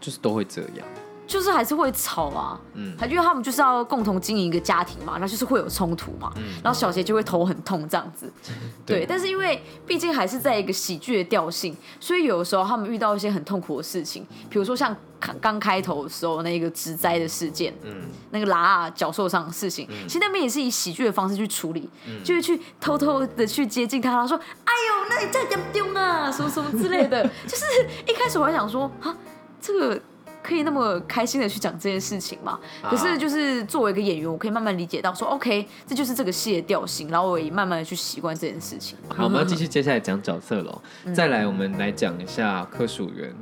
[0.00, 0.84] 就是都会这样。
[1.26, 2.94] 就是还是会吵啊，嗯。
[2.98, 6.32] 他因为他们就是要共同经营一个家庭嘛，那就是会有冲突嘛，
[6.62, 8.32] 然后小杰就会头很痛这样子，
[8.84, 9.06] 对，对。
[9.06, 22.22] 但是因为毕竟还是在一个喜剧的调性，所以有的时候他们遇到一些很痛苦的事情，比如说像刚刚开头的时候那个植栽的事件，嗯，那个拉啊脚受伤的事情，其实那边也是以喜剧的方式去处理，嗯。
[22.22, 27.64] 就是去偷偷的去接近他，然后说：“哎呦，那你在丢丢啊，什么什么之类的。”就是
[28.06, 29.14] 一开始我还想说啊，
[29.60, 30.00] 这个
[30.44, 32.60] 可以那么开心的去讲这件事情嘛？
[32.82, 38.98] 啊可是就是作为一个演员，我可以慢慢理解到说，OK，这就是这个戏的调性，然后我也慢慢的去习惯这件事情。
[39.08, 40.82] 好，我们要继续接下来讲角色喽。
[41.06, 43.34] 嗯再来，我们来讲一下柯淑媛，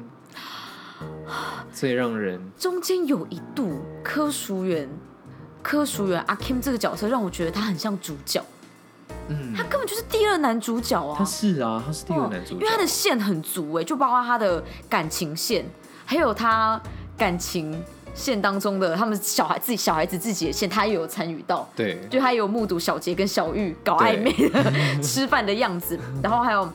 [1.75, 4.89] 最让人中间有一度柯淑媛，
[5.61, 8.45] 柯淑媛阿 Kim 这个角色让我觉得他很像主角，
[9.29, 11.17] 嗯他，根本就是第二男主角啊。
[11.19, 15.65] 他是啊，他是第二男主角，因为他的线很足哎，就包括他的感情线，
[16.13, 16.79] 还有他
[17.17, 17.83] 感情
[18.15, 21.67] 线当中的他们小孩自己小孩子自己的线，他也有参与到。
[21.75, 24.73] 对就他也有目睹小杰跟小玉搞暧昧的
[25.03, 26.71] 吃饭的样子，然后还有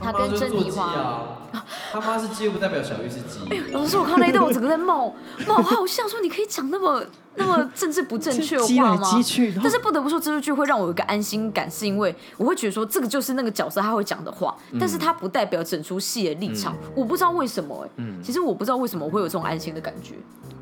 [0.00, 0.84] 他跟珍妮花。
[0.84, 3.72] 啊，他妈是鸡又不代表小玉是鸡。
[3.72, 5.14] 老实说，我看到那一段，我整个在冒
[5.46, 5.80] 冒汗。
[5.80, 7.02] 我心想说，你可以讲那么
[7.36, 9.10] 那么政治不正确的话吗？
[9.62, 16.76] 但是不得不说，这部剧会让我有一个安心感，是因为我会觉得说，这个就是那个角色他会讲的话，但是他不代表整出戏的立场。
[16.94, 20.14] 我不知道为什么、哎、嗯其实我不知道为什么我会有这种安心的感觉。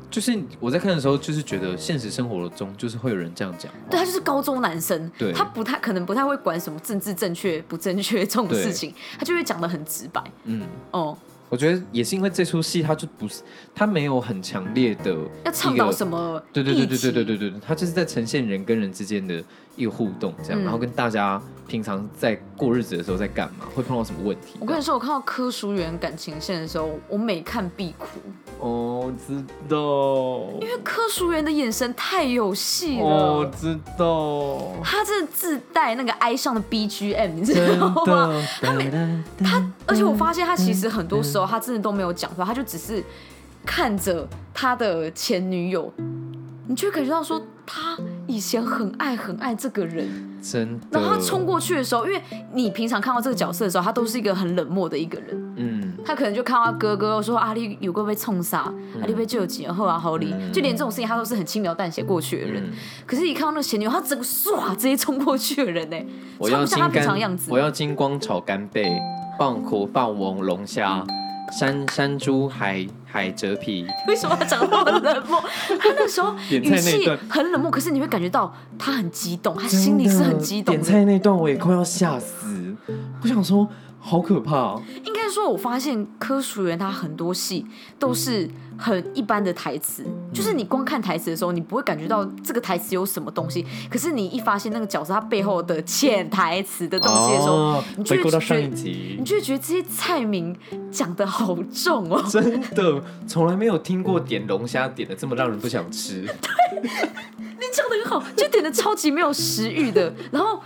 [0.09, 5.33] 就是我在看的时候，就是觉得现实生活中就是会有人这样讲，对他就是高中男生，对。
[5.33, 10.23] 他不太可能不太会管什么政治正确不正确这种事情，他就会讲的很直白。
[10.45, 11.17] 嗯，哦、
[11.49, 13.41] 我觉得也是因为这出戏，他就不是，
[13.75, 19.43] 他没有很强烈的要倡导什么对对对对对对对对他，就是在呈现人跟人之间的
[19.77, 20.63] 一个互动，这样，嗯。
[20.63, 24.57] 然后跟大家平常在过日子的时候在干嘛，会碰到什么问题？
[24.59, 28.07] 我跟你说，我看到柯淑媛感情线的时候，我每看必哭，
[28.59, 29.35] 哦，知
[29.69, 33.05] 道，因为柯淑媛的眼神太有戏了。
[33.05, 38.03] 哦，知道，他真的自带那个哀伤的 BGM，你知道吗？
[38.61, 43.03] 的，他，而且我发现他其实很多时候他真的都没有讲话，他就只是
[43.65, 45.91] 看着他的前女友，
[46.67, 50.07] 你就会感觉到说他以前很爱很爱这个人，
[50.41, 52.21] 真的，然后他冲过去的时候，因为
[52.53, 62.63] 你平常看到这个角色的时候，他都是一个很冷漠的一个人，嗯，他可能就看到他哥哥说阿丽有个被冲杀，阿丽被救急，然后啊好里，就连这种事情他都是很轻描淡写过去的人。
[62.63, 62.71] 嗯。
[63.05, 65.97] 可是，一看到那个前女友，他整个唰直接冲过去的人呢，
[66.37, 67.49] 我不像他平常样子。
[67.51, 68.91] 我要金光炒干贝，
[69.39, 71.03] 棒口霸王龙虾，
[71.51, 75.41] 山山猪海海蜇皮，为什么长得那么冷漠？
[75.79, 80.83] 他那时候语气很冷漠，可是你会感觉到他很激动，他心里是很激动点。
[80.83, 82.75] 菜那段我也快要吓死，
[83.21, 83.67] 我想说
[83.99, 87.65] 好可怕、哦，应该说，我发现科淑媛她很多戏
[87.99, 93.65] 都是很一般的台词，就是你光看台词的时候，你不会感觉到这个台词有什么东西。
[93.89, 100.55] 可是你一发现那个角色他背后的潜台词的东西的时候，哦你就会到上一觉得集你，就会觉得这些菜名
[100.89, 102.23] 讲的好重哦。
[102.29, 106.25] 真的从来没有听过点龙虾点的这么让人不想吃。
[106.79, 106.89] 对
[107.41, 110.13] 你讲的很好，就点的超级没有食欲的。
[110.31, 110.61] 然后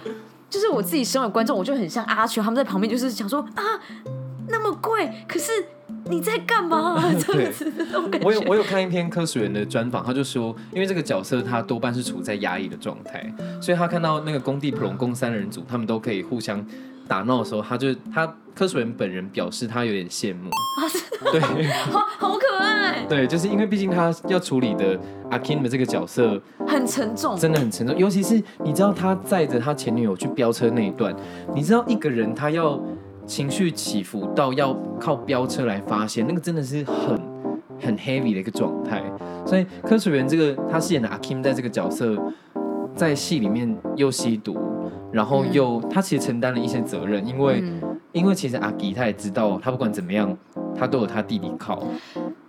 [0.52, 3.64] 就是我自己身为观众，我就很像阿全，他们在旁边就是想说啊，
[4.50, 5.50] 那么贵，可是
[6.08, 8.28] 你在干嘛、 这样子种感觉。
[8.28, 16.64] 我有我有看一篇科学员的专访，他就说，因为这个角色他多半是处在压抑的状态，所以他看到那个工地普龙宫三人组，他们都可以互相
[17.08, 20.50] 打闹的时候，他就他柯楚元本人表示他有点羡慕，
[21.32, 21.40] 对。
[21.72, 31.16] 好好可爱，对，就是因为毕竟他要处理的阿 Kim 的这个角色很沉重，真的很沉重，尤其是你知道他载着他前女友去飙车那一段，
[31.54, 32.80] 你知道一个人他要
[33.26, 37.22] 情绪起伏到要靠飙车来发泄，那个真的是很
[37.80, 39.02] 很 heavy 的一个状态。
[39.46, 42.18] 所以柯楚元这个他饰演的阿 Kim 在这个角色
[42.96, 44.58] 在戏里面又吸毒，
[45.12, 47.82] 然后又、他其实承担了一些责任，因为、嗯
[48.14, 50.38] 因为其实阿吉他也知道，他不管怎么样，
[50.78, 51.82] 他都有他弟弟靠，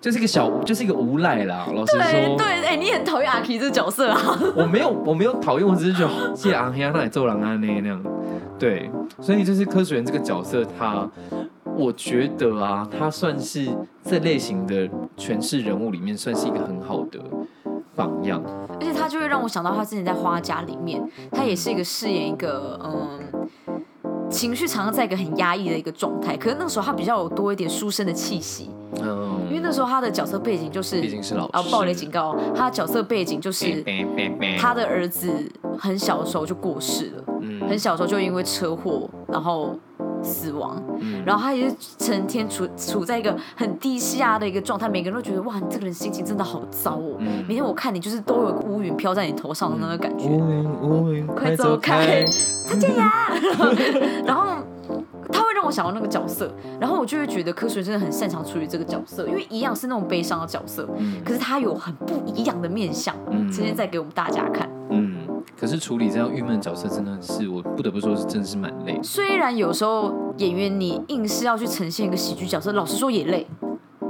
[0.01, 1.69] 就是一个小就是一个无赖啦。
[1.73, 4.19] 老实说，对对，哎、你很讨厌阿吉这个角色啊？
[4.57, 8.03] 我没有，我没有讨厌，我只是觉得哦谢阿黑那里做狼啊那那样，
[8.59, 11.09] 对，所以就是科学员这个角色，他
[11.77, 13.69] 我觉得啊，他算是
[14.03, 17.21] 这类型的诠释人物里面，算是一个很好的
[17.95, 18.43] 榜样。
[18.81, 23.49] 而且他就会让我想到他之前在《花家》里面，他也是一个饰演一个嗯。
[24.31, 28.71] 情绪常常在一个很压抑的一个状态，可是那个时候他比较有多一点书生的气息，
[29.03, 31.51] 嗯，因为那时候他的角色背景就是，毕竟是老师。
[31.53, 33.85] 啊，暴雷警告，他的角色背景就是
[34.59, 35.31] 他他的儿子
[35.79, 37.61] 很小的时候就过世了，嗯。
[37.69, 39.79] 很小的时候就因为车祸然后
[40.23, 41.23] 死亡，嗯。
[41.25, 47.45] 然后他也是成天处处在一个很低下的一个状态，每个人都觉得哇，你这个人心情真的好糟哦，嗯。
[47.49, 52.25] 每天我看你就是都有乌云飘在你头上的那个感觉，乌云乌云快走开，
[52.69, 53.13] 再见呀！
[54.25, 54.63] 然后
[55.33, 61.15] 他会让我想到那个角色，然后我就会觉得柯学真的很擅长处理这个角色，因为一样是那种悲伤的角色，嗯。
[61.25, 63.51] 可是他有很不一样的面相，嗯。
[63.51, 64.69] 今天再给我们大家看。
[64.91, 65.12] 嗯，
[65.63, 68.99] 可是处理这样郁闷的角色，真的是我不得不说是真的是蛮累。
[69.01, 73.47] 虽然有时候演员你硬是要去呈现一个喜剧角色，老实说也累，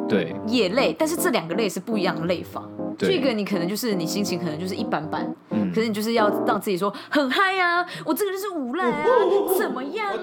[0.09, 2.67] 对也累，但是这两个累是不一样的累法。
[3.07, 9.05] 对这个你可能就是你心情可能就是一般般，嗯可是你就是要让自己说很嗨啊，我这个人是无赖啊，
[9.59, 10.17] 怎么样啊？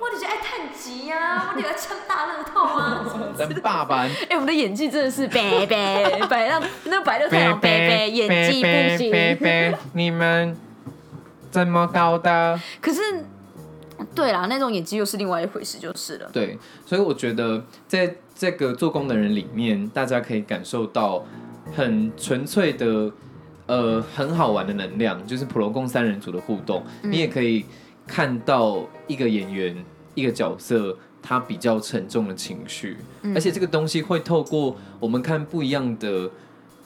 [0.00, 3.04] 我就是爱叹气呀，我就爱唱大乐透啊。
[3.36, 9.76] 咱爸爸 哎、我们的演技真的是白白白让 那白乐太阳白白，演技不行。
[9.92, 10.56] 你们
[11.50, 12.60] 怎么搞的？
[12.80, 13.00] 可是，
[14.14, 16.28] 对啦，那种演技又是另外一回事，就是了。
[16.32, 21.24] 对，所以我觉得在这个做工的人里面，大家可以感受到
[21.74, 23.10] 很纯粹的，
[23.66, 26.82] 呃，很好玩的能量，就是普罗宫三人组的互动。
[27.02, 27.64] 你也可以
[28.06, 29.76] 看到一个演员、
[30.14, 30.96] 一个角色。
[31.26, 32.98] 他比较沉重的情绪，
[33.34, 36.30] 而且这个东西会透过我们看不一样的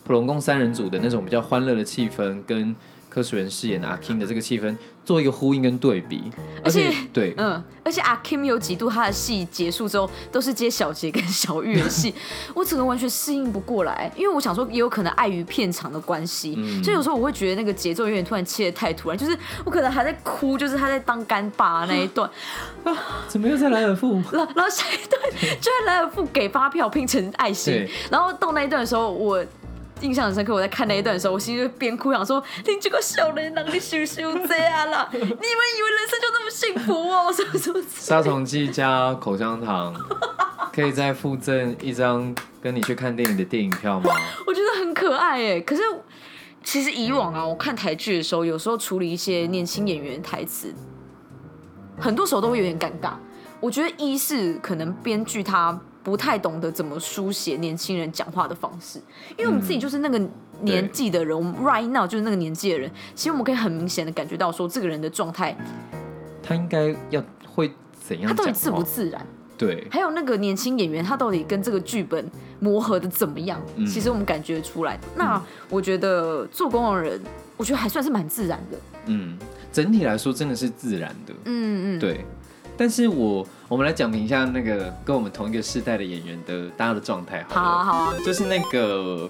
[0.04, 2.72] 普龙宫三人组的那种比较欢乐的气氛，跟
[3.08, 6.30] 柯水人饰演的阿 King 的这个气氛做一个呼应跟对比，
[6.62, 12.14] 而且对，嗯，而且阿 Kim 有几度他的戏结束之后都是接小杰跟小玉的戏，
[12.54, 16.84] 我整个完全适应不过来，因为我想说也有可能碍于片长的关系，嗯。
[16.84, 22.28] 所以有时候我会觉得那个节奏有点突然切的太突然，就是我可能还在哭，就是他在当干爸那一段，
[22.84, 22.92] 啊
[23.26, 24.12] 怎么又在莱尔富？
[24.30, 25.22] 然后然后下一段
[25.58, 29.42] 就在莱尔富给发票拼成爱心，然后到那一段的时候我。
[30.00, 35.08] 印象很深刻，我在看那一段的时候，我心里就边哭想说：“你这个小人让你羞羞这样啦！
[35.12, 37.32] 你们以为人生就那么幸福哦？
[37.32, 39.94] 什么什么之类的？”杀虫剂加口香糖，
[40.72, 44.14] 可以再附赠一张跟你去看电影的电影票吗？
[44.46, 45.60] 我觉得很可爱哎。
[45.60, 45.82] 可是
[46.62, 50.74] 其实以往啊，我看台剧的时候，有时候处理一些年轻演员台词，
[51.98, 53.12] 很多时候都会有点尴尬。
[53.60, 58.98] 我觉得一是可能编剧他不太懂得怎么书写年轻人讲话的方式，
[59.36, 60.18] 因为我们自己就是那个
[60.62, 65.54] 年纪的人，我们 right now 就是那个年纪的人，其实我们可以很明显的感觉到说这个人的状态，
[66.42, 68.82] 他应该要会怎样他到底自不？
[68.82, 69.26] 自然。
[69.58, 72.24] 对，还有那个年轻演员，他到底跟这个剧本
[72.60, 73.60] 磨合的怎么样？
[73.76, 74.98] 嗯其实我们感觉出来。
[75.14, 77.20] 那我觉得做工的人，
[77.56, 78.78] 我觉得还算是蛮自然的。
[79.06, 79.36] 嗯，
[79.72, 82.24] 整体来说真的是自然的，嗯嗯，对。
[82.78, 88.14] 但是我我们来讲评一下那个跟我们同一个世代的演员的大家的状态好好，啊好啊。
[88.24, 89.28] 就是那个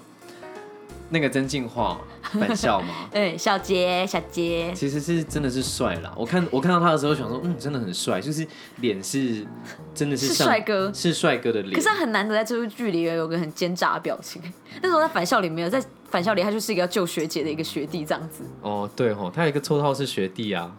[1.08, 1.98] 那个曾敬化
[2.38, 6.12] 返校嘛，对、小杰小杰，其实是真的是帅啦。
[6.14, 8.46] 我看我看到他的时候，想说，嗯，真的很帅，就是
[8.80, 9.46] 脸是
[9.94, 11.72] 真的是是像帅哥是帅哥的脸。
[11.72, 14.42] 可是他很难得在这部剧里有个很奸诈的表情。
[14.82, 18.44] 那时候在返校里没有，在返校里他就是一个要救学姐的一个学弟这样子。
[18.60, 20.70] 哦，对哦，他有一个绰号是学弟啊，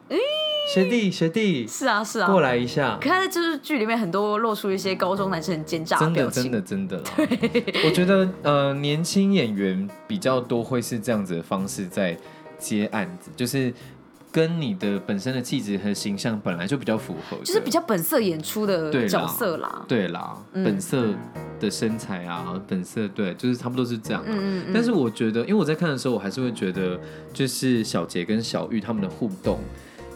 [0.71, 2.31] 学弟学弟，是啊是啊。
[2.31, 2.95] 过来一下。
[3.01, 6.51] 可他在这部剧里面很多露出一些高中男生很奸诈真表情。
[6.51, 12.15] 的真的真的啦，我觉得呃年轻演员比较多会是这样子的方式在
[12.59, 13.73] 接案子，就是
[14.31, 19.83] 跟你的本身的气质和形象本来就比较符合，就是比较本色演出的角色啦。
[19.87, 21.03] 对啦，嗯本色
[21.59, 24.25] 的身材啊，本色对，就是差不多是这样、啊。
[24.29, 26.99] 嗯嗯嗯但是我觉得，因为我在看的时候，我还是会觉得，
[27.33, 29.57] 就是小杰跟小玉他们的互动，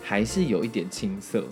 [0.04, 1.44] 还是有一点青涩。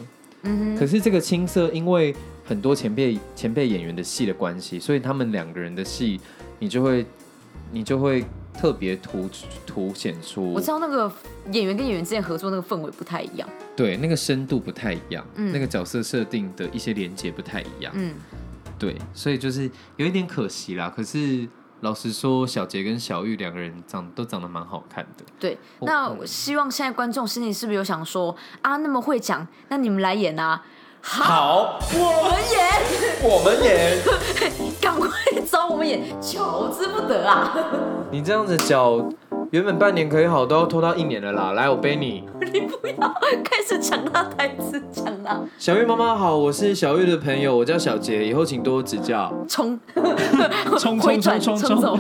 [0.44, 6.20] 嗯可是这个青涩，因为很多前辈前辈演员的戏的关系，所以他们两个人的戏，
[6.60, 7.06] 你就会
[7.72, 9.30] 你就会特别突
[9.66, 11.12] 凸显出我知道那个
[11.52, 13.48] 演员跟演员之间合作那个氛围不太一样。
[13.76, 17.94] 对那个深度不太一样，嗯那个角色设定的一些连接不太一样。
[17.96, 18.16] 嗯，
[18.80, 20.92] 对，所以就是有一点可惜啦。
[20.94, 21.48] 可是
[21.82, 25.26] 老实说，小杰跟小玉两个人长都长得蛮好看的。
[25.40, 25.58] 对。
[25.82, 30.64] 那我希望现在观众心里是不是有想说啊，那么会讲，那你们来演啊？
[31.04, 32.72] 好，我们演，
[33.28, 33.98] 我们演。
[34.80, 35.10] 赶快
[35.50, 37.52] 找我们演，求之不得啊！
[38.12, 39.04] 你这样子脚
[39.52, 41.52] 原本半年可以好，都要拖到一年了啦。
[41.52, 42.24] 来，我背你。
[42.54, 49.30] 你不要开始抢他台词，抢他小玉妈妈好，我是小玉的朋友，我叫小杰，以后请多指教。
[49.50, 49.78] 冲，
[50.80, 52.00] 冲 回转冲冲冲。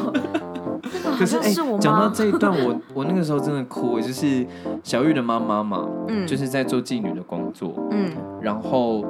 [1.20, 4.47] 可是哎，讲、到妈，这一段，我我那个时候真的哭，就是
[4.82, 6.26] 小玉的妈妈嘛，嗯。
[6.26, 8.12] 就是在做妓女的工作，嗯。
[8.41, 9.06] 然后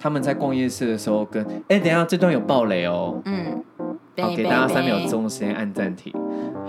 [0.00, 3.62] 他们在逛夜市的时候跟，哎、等一下这段有暴雷哦，嗯，
[4.20, 6.12] 好，给大家三秒钟的时间按暂停。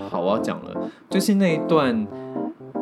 [0.08, 2.06] 好，我要讲了，就是那一段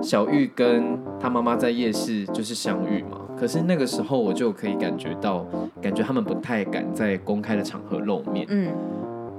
[0.02, 3.18] 小玉跟她妈妈在夜市就是相遇嘛。
[3.36, 5.44] 可是那个时候我就可以感觉到，
[5.82, 8.46] 感觉他们不太敢在公开的场合露面。
[8.48, 8.72] 嗯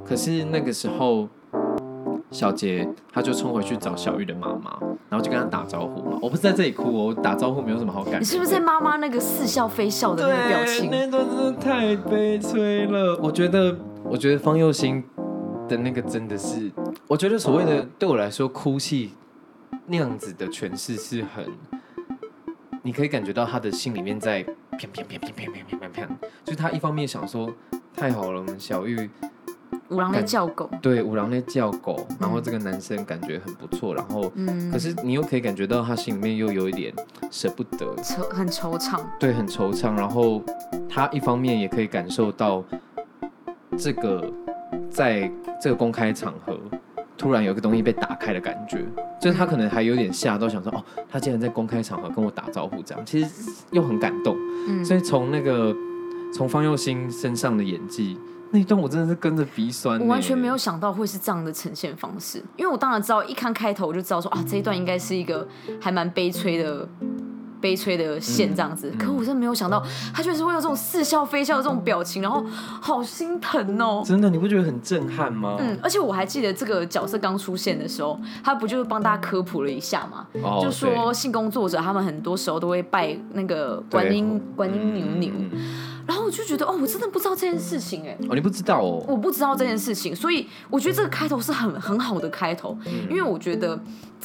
[0.05, 1.27] 可是那个时候，
[2.29, 4.77] 小杰他就冲回去找小玉的妈妈，
[5.09, 6.19] 然后就跟他打招呼嘛。
[6.21, 8.21] 我不是在这里哭哦，我打招呼没有什么好感。
[8.21, 10.91] 你是不是在妈妈那个似笑非笑的那个表情？
[10.91, 13.19] 那段真的太悲催了。
[13.23, 15.03] 我觉得，我觉得方佑兴
[15.67, 16.71] 的那个真的是，
[17.07, 19.13] 我觉得所谓的对我来说，哭泣
[19.87, 21.45] 那样子的诠释是很，
[22.81, 26.07] 你可以感觉到他的心里面在砰砰砰砰砰砰砰砰，
[26.43, 27.51] 就是他一方面想说
[27.95, 29.09] 太好了，我们小玉
[29.89, 34.31] 五郎在叫狗，对五郎在叫狗，然后这个男生感觉很不错，然后。
[34.35, 36.91] 嗯可，是你又可以感觉到他心里面又有一点
[37.29, 38.99] 舍不得，惆很惆怅。
[39.19, 39.95] 对，很惆怅。
[39.95, 40.41] 然后
[40.89, 42.63] 他一方面也可以感受到
[43.77, 44.27] 这个
[44.89, 46.57] 在这个公开场合
[47.17, 48.83] 突然有一个东西被打开的感觉，
[49.21, 54.35] 就是他可能还有点吓到，想说哦，他竟然在公开场合跟我打招呼，这样其实又很感动。
[54.67, 55.73] 嗯，所以从那个
[56.33, 58.17] 从方佑兴身上的演技
[58.51, 60.03] 那一段，我真的是跟着鼻酸呢。
[60.05, 65.47] 我完全没有想到会是这样的呈现方式，因为我当然知道，一看开头我就知道说啊，这一段应该是一个
[65.79, 66.87] 还蛮悲催的。
[67.65, 68.97] 悲催的线这样子，嗯。
[68.99, 72.45] 可我真的没有想到，他居然是会有这种似笑非笑的这种表情，然后
[72.79, 74.03] 好心疼哦。
[74.05, 75.55] 真的，你不觉得很震撼吗？
[75.59, 80.27] 嗯，而且我还记得这个角色刚出现的时候，他不就是帮大家科普了一下嘛？
[80.43, 85.49] 哦就说性工作者他们很多时候都会拜那个观音观音牛牛，嗯嗯。
[85.53, 89.03] 嗯然后我就觉得哦，我真的不知道这件事情哎、哦，你不知道哦。
[89.07, 92.77] 我不知道这件事情，所以我觉得这个开头是很很好的开头，
[93.09, 93.75] 因为我觉得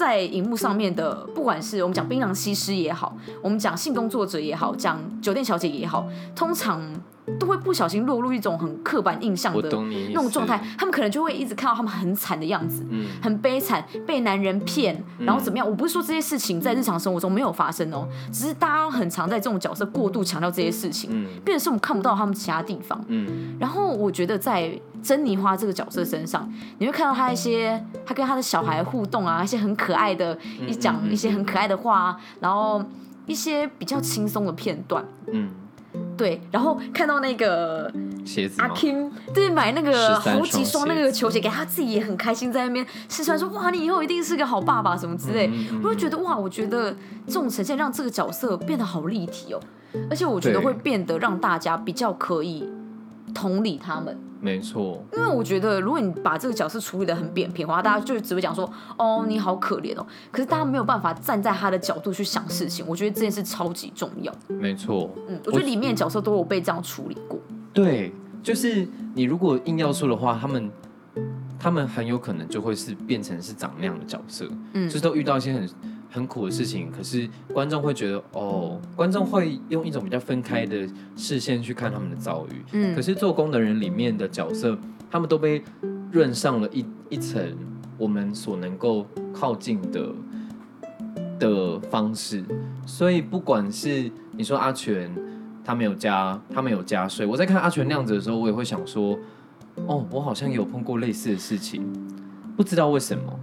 [0.01, 6.81] 在荧幕上面的，不管是我们讲槟榔西施也好，我们讲性工作者也好，讲酒店小姐也好，通常
[7.39, 9.69] 都会不小心落入一种很刻板印象的
[10.09, 13.09] 那种状态，他们可能就会一直看到他们很惨的样子，嗯。
[13.21, 15.69] 很悲惨，被男人骗，然后怎么样？
[15.69, 21.27] 我不是说这些事情在日常生活中没有发生哦，只是大家很常在这种角色过度强调这些事情，嗯。
[21.45, 23.05] 变成是我们看不到他们其他地方。
[23.09, 23.55] 嗯。
[23.61, 24.73] 然后我觉得在
[25.03, 30.37] 珍妮花这个角色身上，你会看到她一些她跟她的小孩互动啊，一些很可爱的，
[30.67, 32.83] 一讲一些很可爱的话啊，然后
[33.27, 35.05] 一些比较轻松的片段。
[35.33, 35.51] 嗯，
[36.17, 45.51] 对，然后看到那个阿鞋子阿？Kim 对买那个好几双双那个球鞋给他自己也很开心，在那边试穿说哇，你以后一定是个好爸爸什么之类。
[45.83, 46.95] 我就觉得哇，我觉得
[47.27, 49.61] 这种呈现让这个角色变得好立体哦，
[50.11, 52.69] 而且我觉得会变得让大家比较可以
[53.35, 54.19] 同理他们。
[54.41, 60.07] 没错，因为我觉得，如果你把这个角色处理的很扁平的话，大家就只会讲说，哦，你好可怜哦。
[60.30, 64.32] 可是大家没有办法站在他的角度去想事情，我觉得这件事超级重要。
[64.49, 65.11] 没错。
[65.28, 67.38] 嗯，我觉得里面的角色都有被这样处理过。
[67.72, 68.12] 对，
[68.43, 70.70] 就是你如果硬要说的话，他们
[71.59, 75.68] 他们很有可能就会是变成是长那样的角色，嗯就是都遇到一些很
[76.11, 82.65] 很苦的事情，可是观众会觉得哦，观众会用一种比较分开的视线去看他们的遭遇。
[82.73, 84.77] 嗯可是做工的人里面的角色，
[85.11, 85.63] 他们都被
[86.11, 87.43] 润上了一一层
[87.97, 90.13] 我们所能够靠近的
[91.39, 92.45] 的方式，
[92.85, 95.15] 所以不管是你说阿全
[95.65, 99.17] 他没有加他没有加税，我在看阿全那样子的时候，我也会想说，
[99.87, 101.87] 哦，我好像也有碰过类似的事情，
[102.57, 103.41] 不知道为什么。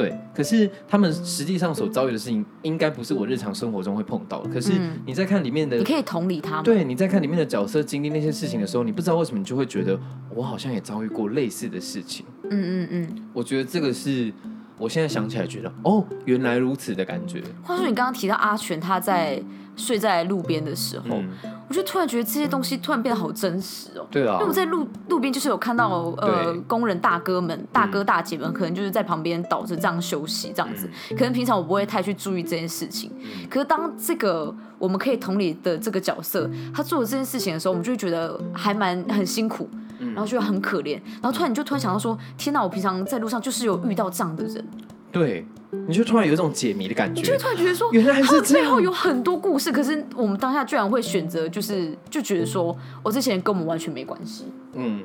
[0.00, 4.48] 对，可是他们实际上所遭遇的事情，应该不是我日常生活中会碰到的。
[4.48, 6.64] 可是嗯你在看里面的你可以同理他们。
[6.64, 10.00] 对，你在看里面的角色经历那些事情的时候，你不知道为什么，你就会觉得
[10.34, 12.24] 我好像也遭遇过类似的事情。
[12.44, 13.28] 嗯嗯嗯。
[13.34, 14.32] 我觉得这个是
[14.78, 17.42] 我现在想起来觉得哦，原来如此的感觉。
[17.62, 19.42] 话说你刚刚提到阿全他在
[19.80, 21.28] 睡在路边的时候，嗯，
[21.68, 24.06] 我就突然觉得这些东西突然变得好真实哦。
[24.10, 24.34] 对啊。
[24.34, 30.88] 因为，我在路路边就是有看到呃工人大哥们、大哥大姐们，可能就是在旁边倒着这样休息这样子。
[31.10, 31.16] 嗯。
[31.16, 33.10] 可能平常我不会太去注意这件事情，
[33.48, 39.68] 可是当这个我们可以同理的这个角色，他做了这件事情的时候，我们就会觉得还蛮很辛苦，
[39.98, 40.12] 嗯。
[40.12, 44.64] 然后觉得很可怜，然后突然你就突然想到说，天哪，我平常在路上就是有遇到这样的人，
[45.12, 45.44] 对，
[45.88, 47.38] 你就突然有一种解谜的感觉你就会。
[47.38, 54.44] 突然觉得说，原来是背后有很多故事，可是我们当下居然会选择就是就觉得说，我这些人跟我们完全没关系，
[54.74, 55.02] 嗯，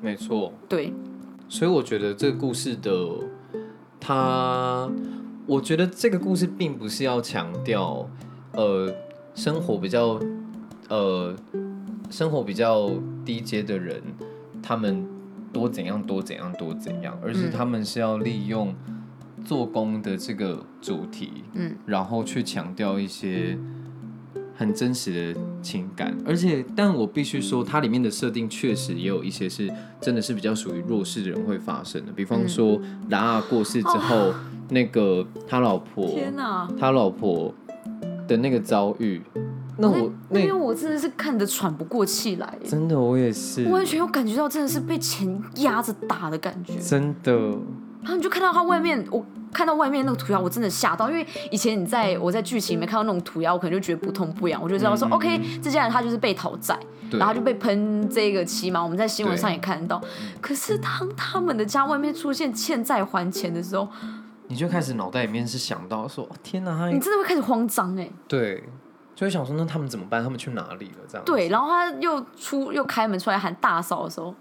[0.00, 0.52] 没错。
[0.68, 0.92] 对，
[1.48, 2.92] 所以我觉得这个故事的
[4.00, 4.88] 它，
[5.46, 8.08] 我觉得这个故事并不是要强调，
[8.52, 8.94] 呃，
[9.34, 10.20] 生活比较，
[10.88, 11.34] 呃，
[12.10, 12.90] 生活比较
[13.24, 14.00] 低阶的人，
[14.62, 15.04] 他们
[15.52, 18.74] 多怎样多怎样多怎样，而是嗯他们是要利用
[19.44, 23.58] 做工的这个主题，嗯，然后去强调一些。
[24.56, 32.76] 很真实的情感，而且，但我必须说，它里面的设定确实也有一些是真的是比较属于弱势的人会发生的，比方说
[33.08, 34.34] 拉阿过世之后，
[34.70, 36.68] 那个他老婆，哦天哪！
[36.76, 37.54] 他老婆
[38.26, 39.22] 的那个遭遇，
[39.76, 46.74] 那我那那边我真的是看得喘不过气来，真的我也是，完全有感觉到真的是被钱压着打的感觉。
[46.80, 47.56] 真的，
[48.02, 56.78] 然后你就看到他外面，我看到外面那个涂鸦，我真的吓到，因为以前你在我在剧情里面看到那种涂鸦，我可能就觉得不痛不痒，我就知道说、OK，这家人他就是被讨债，
[57.10, 60.00] 然后就被喷这个漆嘛，我们在新闻上也看到。
[60.40, 63.88] 可是当他们的家外面出现欠债还钱的时候，
[64.46, 68.62] 你就开始脑袋里面是想到说，哦天哪，他你真的会开始慌张哎、对，
[69.14, 70.22] 就会想说，那他们怎么办？
[70.22, 70.98] 他们去哪里了？
[71.08, 71.32] 这样子。
[71.32, 74.34] 对，然后他又出又开门出来喊大嫂的时候，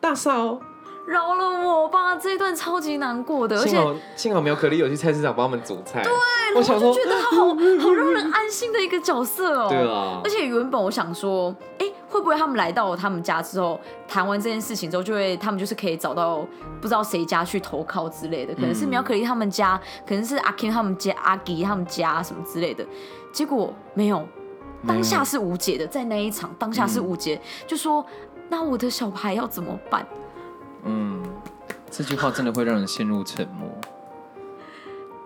[0.00, 0.60] 大嫂，
[1.06, 6.12] 饶了我吧，这一段超级难过的，而且幸好幸好苗可丽有去菜市场帮我们煮菜，对，
[6.54, 7.48] 我想说我就，觉得他好
[7.82, 9.66] 好让人安心的一个角色哦。
[9.68, 16.46] 对啊而且原本我想说，哎、会不会他们来到他们家之后，谈完这件事情之后，就会他们就是可以找到
[16.80, 22.84] 不知道谁家去投靠之类的，可能是嗯苗可丽他们家，可能是阿 Ken 他们家、阿吉他们家什么之类的。
[23.32, 24.24] 结果没有，
[24.86, 28.04] 当下是无解的，在那一场当下是无解，就说
[28.48, 30.06] 那我的小孩要怎么办？
[30.84, 31.22] 嗯，
[31.90, 33.68] 这句话真的会让人陷入沉默。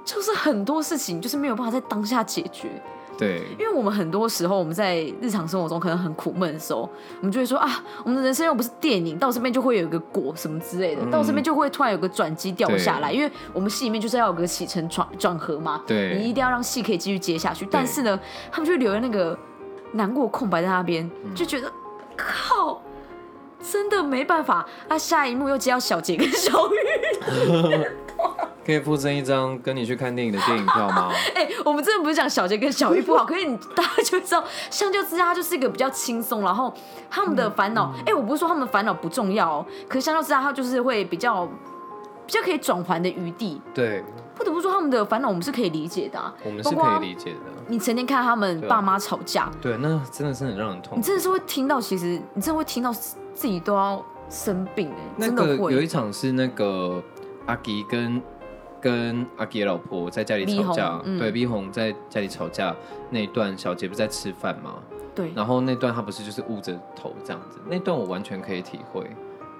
[0.04, 2.68] 就是很多事情就是没有办法在当下解决。
[3.16, 6.80] 对，因为我们很多时候我们在日常生活中可能很苦闷的时候，
[7.20, 17.64] 我们就会说啊，我们的人生又不是电影，到这边就会有一个果什么之类的，嗯到这边就会突然有个转机掉下来，因为我们戏里面就是要有个起承转转合嘛，对你一定要让戏可以继续接下去。
[17.70, 18.18] 但是呢，
[18.50, 19.38] 他们就留在那个
[19.92, 21.72] 难过空白在那边，嗯就觉得
[22.16, 22.82] 靠。
[23.72, 24.98] 真的没办法，啊！
[24.98, 26.76] 下一幕又接到小杰跟小玉，
[28.64, 31.10] 可以附赠一张跟你去看电影的电影票吗？
[31.34, 36.72] 哎、我们真的不是讲小杰跟小玉不好，可是你大家就知道，相较之下，他就是一个比较轻松，然后
[37.10, 41.46] 他们的烦恼，哎、我不是说他们的烦恼不重要哦，可是相较之下，他就是会比较
[42.26, 43.60] 比较可以转圜的余地。
[43.74, 44.04] 对，
[44.34, 47.38] 不得不说，他们的烦恼我们是可以理解的、啊，我们是可以理解的。
[47.66, 50.96] 你成天看他们爸妈吵架，对，那真的是很让人痛苦。
[50.96, 52.92] 你真的是会听到，其实你真的会听到
[53.34, 55.86] 自己都要生病哎、那真的个有一会。
[55.86, 57.02] 场是那个
[57.46, 58.22] 阿吉跟
[58.80, 62.74] 跟阿吉的老婆在家里吵架对，逼红在家里吵架
[63.10, 64.76] 那一段，小杰不是在吃饭吗？
[65.14, 69.08] 对，然后那段他不是就是捂着头这样子，那段我完全可以体会。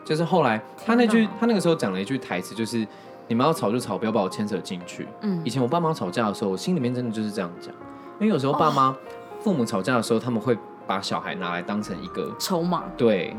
[0.05, 2.87] 就是后来他那句天哪他那个时候讲了一句台词，就是
[3.29, 5.07] 你们要吵就吵，不要把我牵扯进去。
[5.23, 7.73] 嗯以前我爸妈吵架的时候，我心里面真的就是这样讲，
[8.19, 8.95] 因为有时候爸妈、
[9.41, 13.35] 父母吵架的时候，他们会把小孩拿来当成一个筹码，对。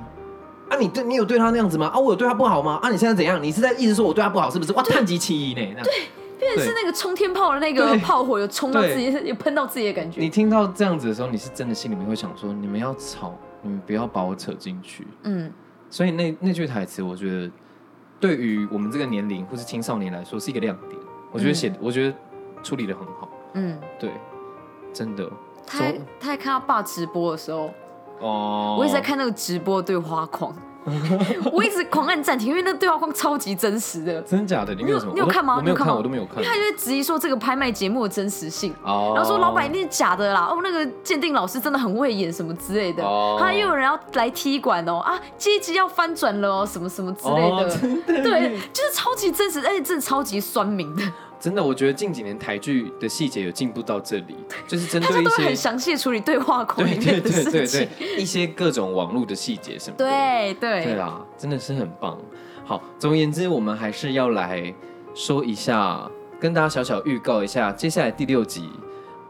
[0.76, 1.88] 啊，你对你有对他那样子吗？
[1.88, 2.80] 啊，我有对他不好吗？
[2.82, 3.42] 啊，你现在怎样？
[3.42, 4.74] 你是在一直说我对他不好是不是？
[4.74, 5.62] 哇，叹极其疑呢。
[5.62, 5.88] 那样
[6.38, 10.20] 变成是那个冲天炮的那个炮火有冲到自己，有喷到自己的感觉。
[10.20, 15.08] 你听到这样子的时候，你是真的心里面会想说，你们要吵，你们不要把我扯进去。
[15.24, 15.52] 嗯，
[15.90, 17.50] 所以那那句台词，我觉得
[18.20, 21.02] 对于我们这个年龄或是青少年来说是一个亮点。
[21.32, 22.16] 我觉得写，我觉得
[22.62, 23.30] 处理的很好。
[23.54, 24.12] 嗯，对，
[24.94, 25.30] 真的。
[25.66, 27.74] 他还他还看他爸直播的时候，
[28.20, 30.54] 哦，我一直在看那个直播对话框，
[31.52, 34.74] 我一直狂按暂停，因为那对话框超级真实的，真的假的？
[34.76, 35.14] 里面有？
[35.14, 35.56] 你有看吗？
[35.58, 36.36] 我没有看，我都没有看。
[36.38, 36.46] 因为。
[36.48, 38.74] 他就会质疑说这个拍卖节目的真实性。
[38.84, 39.14] 哦。
[39.16, 43.38] 然后说老板一定是假的啦，哦，那个鉴定老师真的很会演什么之类的，哦。
[43.40, 48.24] 他又有人要来踢馆哦，啊，阶级要翻转了哦，什么什么之类的。
[48.24, 51.02] 对，就是超级真实，而且真的超级酸民的，
[51.40, 54.36] 真的，我觉得近几年台剧的细节有进步到这里，
[54.68, 60.06] 就是针他对一些很详细的处理对话框里面的对对事情对，一些各种网络的细节什么的。
[60.06, 62.18] 对对对啦，真的是很棒。
[62.64, 64.74] 好，总而言之，我们还是要来
[65.14, 66.10] 说一下，
[66.40, 68.70] 跟大家小小预告一下，接下来第六集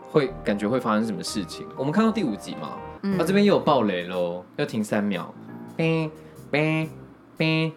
[0.09, 1.67] 会感觉会发生什么事情。
[1.75, 5.25] 我们看到第五集嘛，嗯啊这边又有暴雷喽，要停三秒，
[5.77, 6.09] 哔
[6.51, 6.87] 哔
[7.37, 7.71] 哔。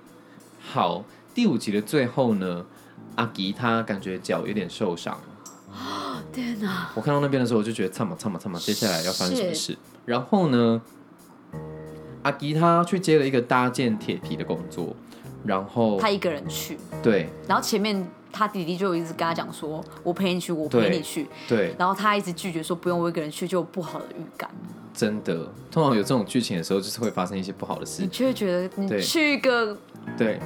[0.61, 1.03] 好，
[1.35, 2.64] 第五集的最后呢，
[3.18, 5.20] 阿吉他感觉脚有点受伤。
[6.32, 6.88] 天哪！
[6.94, 9.76] 我看到那边的时候，我就觉得惨嘛惨嘛惨嘛，接下来要发生什么事？
[10.04, 10.80] 然后呢，
[12.22, 14.94] 阿吉他去接了一个搭建铁皮的工作，
[15.44, 21.26] 然后他一个人去，对然后前面他弟弟就一直跟他讲说：“我陪你去，我陪你去。
[21.48, 24.48] 对”，然后他一直拒绝说：“不用，我一个人去就有不好的预感。
[24.94, 28.08] 真的，通常有这种剧情的时候，就是会发生一些不好的”事你。
[28.08, 29.76] 就会觉得你去一个
[30.16, 30.38] 对，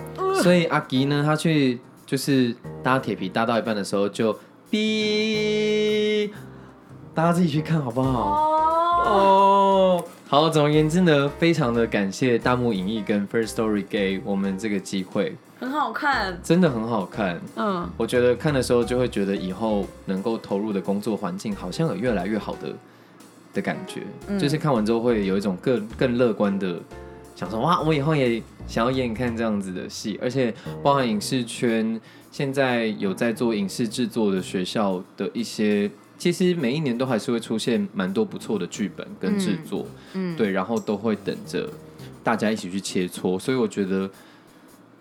[0.42, 1.80] 所以阿吉呢，他去
[2.12, 4.38] 就是搭铁皮搭到一半的时候就
[4.70, 6.30] 哔，
[7.14, 8.52] 大家自己去看好不好？
[9.02, 16.38] 哦，哦，好，总而言之呢，非常的感谢大木影艺跟 First Story 给我们这个机会，很好看。
[16.42, 17.40] 真的很好看。
[17.56, 22.74] 嗯，我觉得看的时候就会觉得以后能够投入的工作环境好像有越来越好的
[23.54, 26.78] 的感觉，嗯就是看完之后会有一种更更乐观的
[27.42, 35.90] 想说哇，我以后也想要演演看这样子的戏，而且包含影视圈现在有在做影视制作的学校的一些。
[36.16, 41.68] 其实每一年都还是会出现蛮多不错的剧本跟制作，嗯对，然后都会等着
[42.22, 44.08] 大家一起去切磋，所以我觉得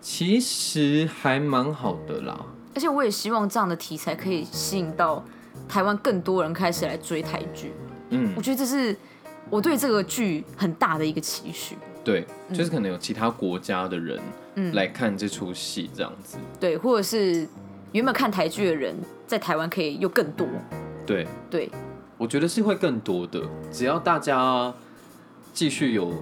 [0.00, 2.44] 其实还蛮好的啦。
[2.74, 5.24] 而且我也希望这样的题材可以吸引到
[5.68, 7.70] 台湾更多人开始来追台剧。
[8.10, 8.96] 嗯我，觉得这是
[9.48, 11.76] 我对这个剧很大的一个期许。
[12.04, 14.20] 对，就是可能有其他国家的人
[14.56, 16.38] 嗯来看这出戏这样子。
[16.58, 17.46] 对，或者是
[17.92, 18.96] 原本看台剧的人
[19.26, 20.46] 在台湾可以又更多。
[21.06, 21.70] 对，对，
[22.18, 23.40] 我觉得是会更多的，
[23.70, 24.72] 只要大家
[25.52, 26.12] 继续有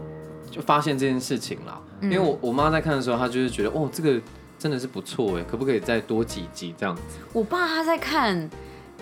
[0.51, 1.81] 就发现这件事情啦。
[2.03, 4.19] 因为我我妈在看的时候，她就是觉得哦，这个
[4.59, 7.03] 真的是不错哎，可不可以再多几集这样子？
[7.33, 8.49] 我爸他在看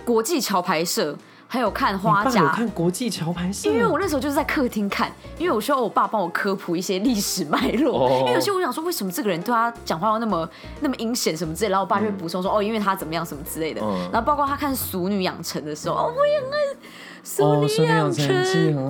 [0.03, 1.17] 国际桥牌社，
[1.51, 2.49] 还有看花甲。
[2.53, 3.67] 看国际桥牌社？
[3.71, 8.07] 因为我那时候就是在客厅看，因为我需要我爸帮我科普一些历史脉络。
[8.07, 10.47] 哦因为有些我想说，为什么这个人对他讲话要那么
[10.81, 13.81] 那么阴险什么之类，然后我爸就会补充说，哦，因为他怎么样什么之类的。
[13.83, 16.57] 嗯然后包括他看《俗女养成》的时候，哦，我也很爱
[17.23, 18.27] 《俗哦俗女女养成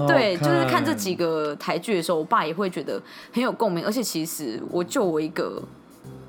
[0.06, 3.02] 对，就是看看这几个台剧的时候，我爸也会觉得
[3.34, 3.86] 很有共鸣。
[3.86, 5.62] 而且其实我就我一个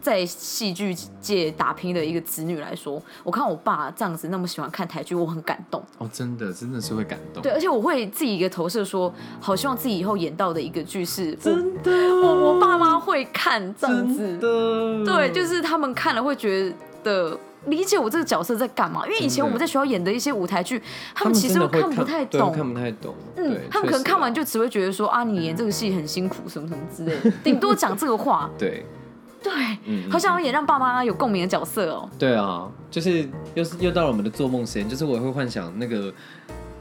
[0.00, 5.82] 在戏剧界打拼的一个子女来说，我看我爸这样子那么喜欢看台剧，我很感动。
[5.98, 7.42] 哦，真的真的是会感动。
[7.42, 11.90] 对，而且我会自己一个投射说，好希望自己以后演到的一个剧是，真的，
[12.22, 16.72] 我我爸妈会看这样真子，的，对，就是他们看了会觉
[17.04, 20.78] 得理解我这个角色在干嘛，因为以前我们在学校演的一些舞台剧，
[21.14, 22.52] 他他们们其实看不太对懂。
[22.52, 23.14] 看不太懂。
[23.36, 28.50] 嗯，他们可能看完就只会觉得说啊，你演这个戏很辛苦，什么什么之类的， 顶多讲这个话。
[28.58, 28.84] 对，
[29.42, 29.52] 对，
[29.86, 32.08] 嗯好想要演让爸妈有共鸣的角色哦。
[32.18, 36.12] 对啊，就是又是又到了我们的做梦时间，就是我会幻想那个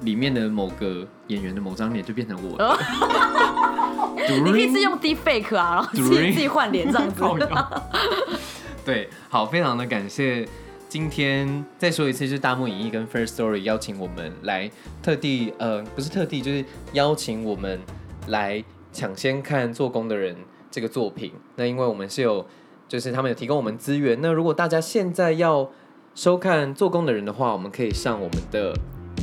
[0.02, 2.78] 里面的某个演员的某张脸就变成我的。
[4.44, 7.24] 你可以 自己用 deepfake 啊，然后自己自己换脸这样子。
[8.86, 10.48] 对，好，非常的感谢。
[10.88, 14.70] 今天再说一次，就是大幕影艺跟 First Story 邀请我们来
[15.04, 17.80] 特地，呃，不是特地，就是邀请我们
[18.28, 20.36] 来抢先看做工的人
[20.72, 21.32] 这个作品。
[21.56, 22.46] 那因为我们是有，
[22.88, 24.20] 就是他们有提供我们资源。
[24.22, 25.70] 那如果大家现在要
[26.16, 28.74] 收看做工的人的话，我们可以上我们的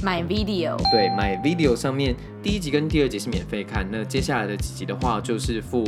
[0.03, 5.85] My video，对 My video 上面第一集跟第二集是免费看，那接下来的几集的话就是付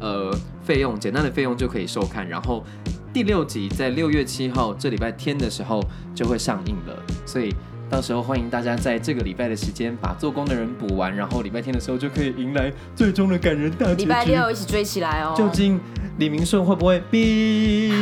[0.00, 0.32] 呃
[0.62, 2.64] 费用，简单的费用就可以收看，然后
[3.12, 5.82] 第六集在六月七号这礼拜天的时候
[6.14, 7.54] 就会上映了，所以
[7.90, 14.02] 到时候欢迎大家在这个礼拜的时间把做工的人补完，然后礼拜天的时候就可以迎来最终的感人大结局。
[14.02, 15.34] 礼拜六一起追起来哦。
[15.36, 15.80] 究竟
[16.18, 17.92] 李明顺会不会逼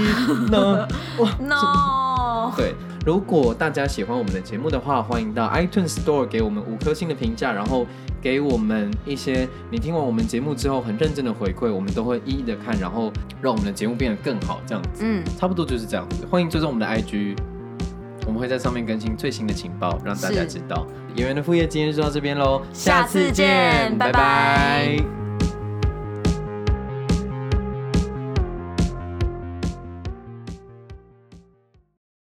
[0.50, 0.86] 呢？
[1.18, 2.74] 哇 No，对，
[3.04, 7.86] 如果大家喜欢我们的节目的话，欢迎到 iTunes Store 给我们五颗星的评价，然后
[8.20, 16.26] 给我们一些你听完我们节目之后很认真的回馈，我们都会一一的看，然后让我们的节目变得更好，这样子，嗯，差不多就是这样子。
[16.28, 17.36] 欢迎追踪我们的 IG，
[18.26, 20.86] 我们会在上面更新最新的情报，让大家知道。
[21.14, 24.12] 演员的副业今天就到这边喽，下次见拜拜。
[24.12, 25.25] 拜拜